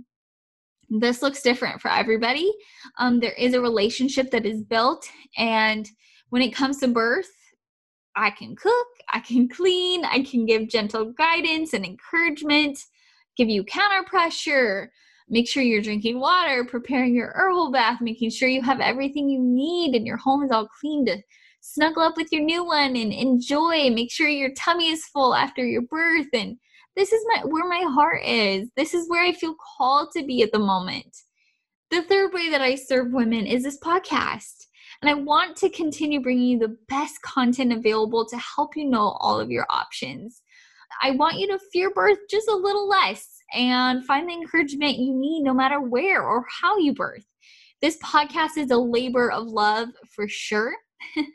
This 0.91 1.23
looks 1.23 1.41
different 1.41 1.81
for 1.81 1.91
everybody. 1.91 2.53
Um, 2.99 3.19
there 3.19 3.33
is 3.33 3.55
a 3.55 3.61
relationship 3.61 4.31
that 4.31 4.45
is 4.45 4.63
built, 4.63 5.09
and 5.39 5.89
when 6.29 6.43
it 6.43 6.55
comes 6.55 6.79
to 6.81 6.89
birth, 6.89 7.31
I 8.15 8.31
can 8.31 8.55
cook, 8.57 8.87
I 9.11 9.21
can 9.21 9.49
clean, 9.49 10.05
I 10.05 10.23
can 10.23 10.45
give 10.45 10.69
gentle 10.69 11.13
guidance 11.13 11.73
and 11.73 11.85
encouragement 11.85 12.79
give 13.37 13.49
you 13.49 13.65
counter 13.65 14.03
pressure, 14.09 14.93
make 15.29 15.49
sure 15.49 15.63
you're 15.63 15.83
drinking 15.83 16.21
water, 16.21 16.65
preparing 16.65 17.15
your 17.15 17.33
herbal 17.35 17.73
bath, 17.73 18.01
making 18.01 18.31
sure 18.31 18.49
you 18.49 18.63
have 18.63 18.81
everything 18.81 19.29
you 19.29 19.41
need 19.41 19.95
and 19.95 20.07
your 20.07 20.17
home 20.17 20.43
is 20.43 20.51
all 20.51 20.69
clean 20.81 21.07
to 21.07 21.19
snuggle 21.61 22.03
up 22.03 22.17
with 22.17 22.31
your 22.33 22.43
new 22.43 22.65
one 22.65 22.97
and 22.97 23.13
enjoy. 23.13 23.89
Make 23.91 24.11
sure 24.11 24.29
your 24.29 24.53
tummy 24.55 24.91
is 24.91 25.07
full 25.07 25.35
after 25.35 25.65
your 25.65 25.83
birth 25.83 26.27
and 26.35 26.57
This 26.97 27.13
is 27.13 27.25
my 27.29 27.43
where 27.45 27.69
my 27.69 27.85
heart 27.91 28.23
is. 28.25 28.69
This 28.77 28.93
is 28.93 29.09
where 29.09 29.25
I 29.25 29.33
feel 29.33 29.55
called 29.79 30.11
to 30.13 30.25
be 30.25 30.43
at 30.43 30.53
the 30.53 30.59
moment. 30.59 31.17
The 31.91 32.03
third 32.03 32.33
way 32.35 32.51
that 32.51 32.61
I 32.61 32.75
serve 32.75 33.13
women 33.13 33.47
is 33.47 33.63
this 33.63 33.79
podcast. 33.79 34.67
And 35.01 35.11
I 35.11 35.15
want 35.15 35.57
to 35.57 35.71
continue 35.71 36.21
bringing 36.21 36.49
you 36.49 36.59
the 36.59 36.77
best 36.89 37.21
content 37.23 37.73
available 37.73 38.25
to 38.27 38.37
help 38.39 38.77
you 38.77 38.85
know 38.85 39.17
all 39.21 39.41
of 39.41 39.51
your 39.51 39.67
options. 39.69 40.42
I 41.01 41.13
want 41.13 41.39
you 41.39 41.47
to 41.49 41.59
fear 41.73 41.91
birth 41.91 42.19
just 42.29 42.49
a 42.49 42.55
little 42.55 42.89
less 42.89 43.39
and 43.55 44.05
find 44.05 44.29
the 44.29 44.35
encouragement 44.35 44.99
you 44.99 45.15
need 45.15 45.43
no 45.43 45.55
matter 45.55 45.81
where 45.81 46.23
or 46.23 46.45
how 46.49 46.79
you 46.79 46.95
birth. 46.95 47.25
This 47.81 47.99
podcast 47.99 48.57
is 48.57 48.71
a 48.71 48.77
labor 48.77 49.31
of 49.31 49.47
love 49.47 49.89
for 50.15 50.29
sure. 50.29 50.75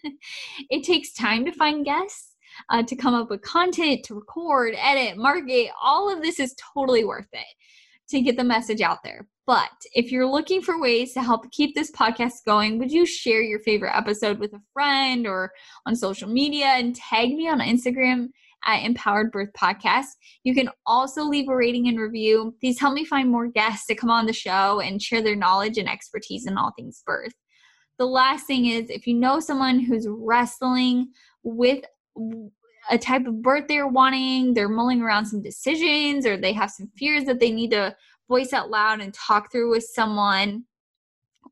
it 0.69 0.83
takes 0.83 1.13
time 1.13 1.45
to 1.45 1.51
find 1.51 1.85
guests, 1.85 2.35
uh, 2.69 2.83
to 2.83 2.95
come 2.95 3.13
up 3.13 3.29
with 3.29 3.41
content, 3.41 4.03
to 4.05 4.15
record, 4.15 4.73
edit, 4.77 5.17
market. 5.17 5.69
All 5.81 6.11
of 6.11 6.21
this 6.21 6.39
is 6.39 6.55
totally 6.73 7.03
worth 7.03 7.27
it 7.33 7.45
to 8.09 8.21
get 8.21 8.37
the 8.37 8.43
message 8.43 8.81
out 8.81 9.03
there. 9.03 9.27
But 9.45 9.69
if 9.93 10.11
you're 10.11 10.27
looking 10.27 10.61
for 10.61 10.79
ways 10.79 11.13
to 11.13 11.21
help 11.21 11.49
keep 11.51 11.73
this 11.73 11.91
podcast 11.91 12.45
going, 12.45 12.79
would 12.79 12.91
you 12.91 13.05
share 13.05 13.41
your 13.41 13.59
favorite 13.59 13.95
episode 13.95 14.39
with 14.39 14.53
a 14.53 14.61
friend 14.73 15.27
or 15.27 15.51
on 15.85 15.95
social 15.95 16.29
media 16.29 16.65
and 16.65 16.95
tag 16.95 17.29
me 17.29 17.47
on 17.49 17.59
Instagram 17.59 18.29
at 18.67 18.83
Empowered 18.83 19.31
Birth 19.31 19.49
Podcast. 19.57 20.07
You 20.43 20.53
can 20.53 20.69
also 20.85 21.23
leave 21.23 21.47
a 21.49 21.55
rating 21.55 21.87
and 21.87 21.99
review. 21.99 22.53
These 22.61 22.79
help 22.79 22.93
me 22.93 23.05
find 23.05 23.29
more 23.29 23.47
guests 23.47 23.87
to 23.87 23.95
come 23.95 24.11
on 24.11 24.27
the 24.27 24.33
show 24.33 24.81
and 24.81 25.01
share 25.01 25.21
their 25.23 25.35
knowledge 25.35 25.77
and 25.77 25.89
expertise 25.89 26.45
in 26.45 26.57
all 26.57 26.73
things 26.75 27.01
birth. 27.05 27.33
The 27.97 28.05
last 28.05 28.45
thing 28.45 28.67
is 28.67 28.89
if 28.89 29.07
you 29.07 29.15
know 29.15 29.39
someone 29.39 29.79
who's 29.79 30.05
wrestling 30.07 31.07
with 31.43 31.83
a 32.89 32.97
type 32.97 33.25
of 33.25 33.41
birth 33.41 33.65
they're 33.67 33.87
wanting, 33.87 34.53
they're 34.53 34.69
mulling 34.69 35.01
around 35.01 35.25
some 35.25 35.41
decisions, 35.41 36.25
or 36.25 36.37
they 36.37 36.53
have 36.53 36.69
some 36.69 36.89
fears 36.97 37.23
that 37.23 37.39
they 37.39 37.51
need 37.51 37.71
to 37.71 37.95
voice 38.27 38.53
out 38.53 38.69
loud 38.69 38.99
and 38.99 39.13
talk 39.13 39.51
through 39.51 39.71
with 39.71 39.83
someone, 39.83 40.63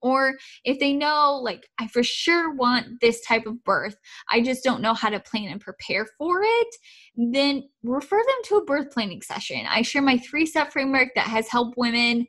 or 0.05 0.35
if 0.63 0.79
they 0.79 0.93
know, 0.93 1.41
like, 1.43 1.67
I 1.79 1.87
for 1.87 2.03
sure 2.03 2.53
want 2.53 3.01
this 3.01 3.21
type 3.21 3.47
of 3.47 3.63
birth, 3.63 3.97
I 4.29 4.39
just 4.39 4.63
don't 4.63 4.83
know 4.83 4.93
how 4.93 5.09
to 5.09 5.19
plan 5.19 5.51
and 5.51 5.59
prepare 5.59 6.05
for 6.19 6.41
it, 6.43 6.75
then 7.15 7.63
refer 7.81 8.17
them 8.17 8.41
to 8.43 8.57
a 8.57 8.65
birth 8.65 8.91
planning 8.91 9.23
session. 9.23 9.65
I 9.67 9.81
share 9.81 10.03
my 10.03 10.19
three 10.19 10.45
step 10.45 10.71
framework 10.71 11.09
that 11.15 11.25
has 11.25 11.47
helped 11.47 11.75
women 11.75 12.27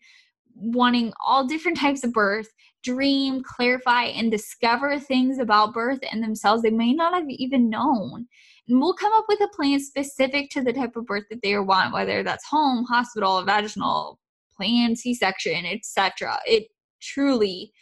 wanting 0.54 1.12
all 1.26 1.46
different 1.46 1.76
types 1.80 2.02
of 2.02 2.14
birth 2.14 2.48
dream, 2.82 3.42
clarify, 3.42 4.04
and 4.04 4.30
discover 4.30 4.98
things 4.98 5.38
about 5.38 5.74
birth 5.74 5.98
and 6.10 6.22
themselves 6.22 6.62
they 6.62 6.70
may 6.70 6.94
not 6.94 7.12
have 7.12 7.28
even 7.28 7.68
known. 7.68 8.26
And 8.68 8.80
we'll 8.80 8.94
come 8.94 9.12
up 9.16 9.26
with 9.28 9.40
a 9.40 9.48
plan 9.54 9.80
specific 9.80 10.48
to 10.50 10.62
the 10.62 10.72
type 10.72 10.96
of 10.96 11.04
birth 11.04 11.24
that 11.28 11.42
they 11.42 11.58
want, 11.58 11.92
whether 11.92 12.22
that's 12.22 12.46
home, 12.46 12.84
hospital, 12.84 13.44
vaginal, 13.44 14.18
planned 14.56 14.98
C-section, 14.98 15.66
etc. 15.66 16.38
It 16.46 16.68
truly 17.00 17.72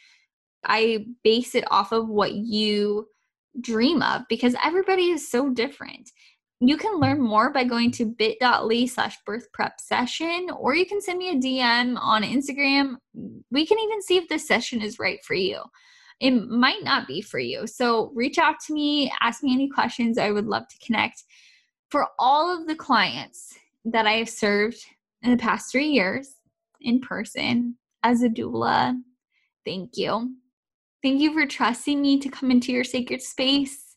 I 0.67 1.07
base 1.23 1.55
it 1.55 1.65
off 1.71 1.93
of 1.93 2.09
what 2.09 2.35
you 2.35 3.09
dream 3.61 4.03
of 4.03 4.23
because 4.29 4.55
everybody 4.65 5.11
is 5.11 5.31
so 5.31 5.51
different. 5.51 6.11
You 6.61 6.77
can 6.77 6.99
learn 6.99 7.21
more 7.21 7.53
by 7.53 7.65
going 7.65 7.91
to 7.93 8.07
bit.ly 8.07 8.87
slash 8.87 9.17
birth 9.27 9.51
prep 9.53 9.81
session, 9.81 10.49
or 10.57 10.75
you 10.75 10.87
can 10.87 11.01
send 11.01 11.19
me 11.19 11.31
a 11.31 11.35
DM 11.35 11.99
on 12.01 12.23
Instagram. 12.23 12.97
We 13.51 13.67
can 13.67 13.79
even 13.79 14.03
see 14.03 14.17
if 14.17 14.29
this 14.29 14.47
session 14.47 14.81
is 14.81 14.99
right 14.99 15.23
for 15.25 15.35
you. 15.35 15.61
It 16.21 16.31
might 16.31 16.83
not 16.83 17.07
be 17.07 17.21
for 17.21 17.39
you. 17.39 17.67
So 17.67 18.13
reach 18.15 18.39
out 18.39 18.57
to 18.67 18.73
me, 18.73 19.13
ask 19.21 19.43
me 19.43 19.53
any 19.53 19.69
questions. 19.69 20.17
I 20.17 20.31
would 20.31 20.47
love 20.47 20.69
to 20.69 20.87
connect. 20.87 21.25
For 21.91 22.07
all 22.19 22.57
of 22.57 22.67
the 22.67 22.77
clients 22.77 23.59
that 23.85 24.07
I 24.07 24.13
have 24.13 24.31
served 24.31 24.79
in 25.23 25.33
the 25.33 25.37
past 25.37 25.71
three 25.71 25.89
years 25.89 26.37
in 26.81 27.01
person 27.01 27.77
as 28.05 28.23
a 28.23 28.29
doula, 28.29 28.97
thank 29.65 29.97
you. 29.97 30.37
Thank 31.03 31.21
you 31.21 31.33
for 31.33 31.47
trusting 31.47 32.01
me 32.01 32.21
to 32.21 32.29
come 32.29 32.51
into 32.51 32.71
your 32.71 32.85
sacred 32.85 33.23
space. 33.23 33.97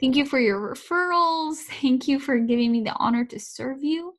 Thank 0.00 0.16
you 0.16 0.26
for 0.26 0.40
your 0.40 0.58
referrals. 0.58 1.58
Thank 1.80 2.08
you 2.08 2.18
for 2.18 2.38
giving 2.38 2.72
me 2.72 2.82
the 2.82 2.94
honor 2.96 3.24
to 3.26 3.38
serve 3.38 3.84
you. 3.84 4.16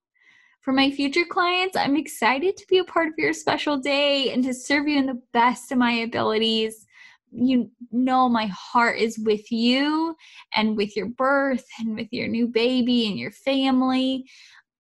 For 0.62 0.72
my 0.72 0.92
future 0.92 1.26
clients, 1.30 1.76
I'm 1.76 1.98
excited 1.98 2.56
to 2.56 2.66
be 2.70 2.78
a 2.78 2.86
part 2.86 3.10
of 3.10 3.16
your 3.18 3.34
special 3.34 3.78
day 3.78 4.32
and 4.32 4.42
to 4.46 4.54
serve 4.54 4.88
you 4.88 4.98
in 4.98 5.08
the 5.08 5.22
best 5.34 5.74
of 5.74 5.78
my 5.78 5.92
abilities. 5.92 6.86
You 7.32 7.70
know, 7.92 8.30
my 8.30 8.46
heart 8.46 8.98
is 8.98 9.20
with 9.20 9.52
you 9.52 10.16
and 10.56 10.78
with 10.78 10.96
your 10.96 11.08
birth 11.08 11.66
and 11.80 11.96
with 11.96 12.08
your 12.12 12.30
new 12.30 12.48
baby 12.48 13.08
and 13.08 13.20
your 13.20 13.32
family. 13.32 14.24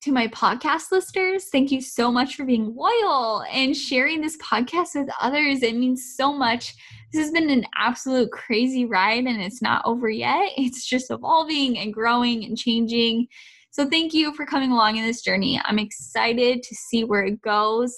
To 0.03 0.11
my 0.11 0.27
podcast 0.27 0.91
listeners, 0.91 1.45
thank 1.45 1.71
you 1.71 1.79
so 1.79 2.11
much 2.11 2.35
for 2.35 2.43
being 2.43 2.75
loyal 2.75 3.45
and 3.49 3.73
sharing 3.73 4.19
this 4.19 4.35
podcast 4.35 4.95
with 4.95 5.07
others. 5.21 5.63
It 5.63 5.77
means 5.77 6.17
so 6.17 6.33
much 6.33 6.73
this 7.13 7.21
has 7.21 7.31
been 7.31 7.49
an 7.49 7.65
absolute 7.77 8.29
crazy 8.29 8.83
ride 8.83 9.23
and 9.23 9.41
it's 9.41 9.61
not 9.61 9.81
over 9.85 10.09
yet. 10.09 10.49
It's 10.57 10.85
just 10.85 11.09
evolving 11.09 11.77
and 11.77 11.93
growing 11.93 12.43
and 12.43 12.57
changing. 12.57 13.27
So, 13.71 13.89
thank 13.89 14.13
you 14.13 14.33
for 14.33 14.45
coming 14.45 14.73
along 14.73 14.97
in 14.97 15.05
this 15.05 15.21
journey. 15.21 15.61
I'm 15.63 15.79
excited 15.79 16.63
to 16.63 16.75
see 16.75 17.05
where 17.05 17.23
it 17.23 17.41
goes. 17.41 17.95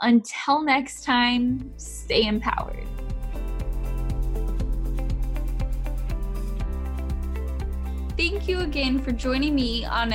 Until 0.00 0.62
next 0.62 1.02
time, 1.02 1.72
stay 1.76 2.24
empowered. 2.24 2.86
Thank 8.16 8.46
you 8.46 8.60
again 8.60 9.00
for 9.00 9.10
joining 9.10 9.56
me 9.56 9.84
on 9.84 10.14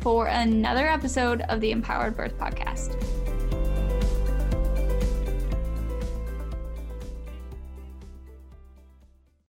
for 0.00 0.26
another 0.26 0.86
episode 0.86 1.42
of 1.42 1.60
the 1.60 1.70
Empowered 1.70 2.16
Birth 2.16 2.36
Podcast. 2.36 3.23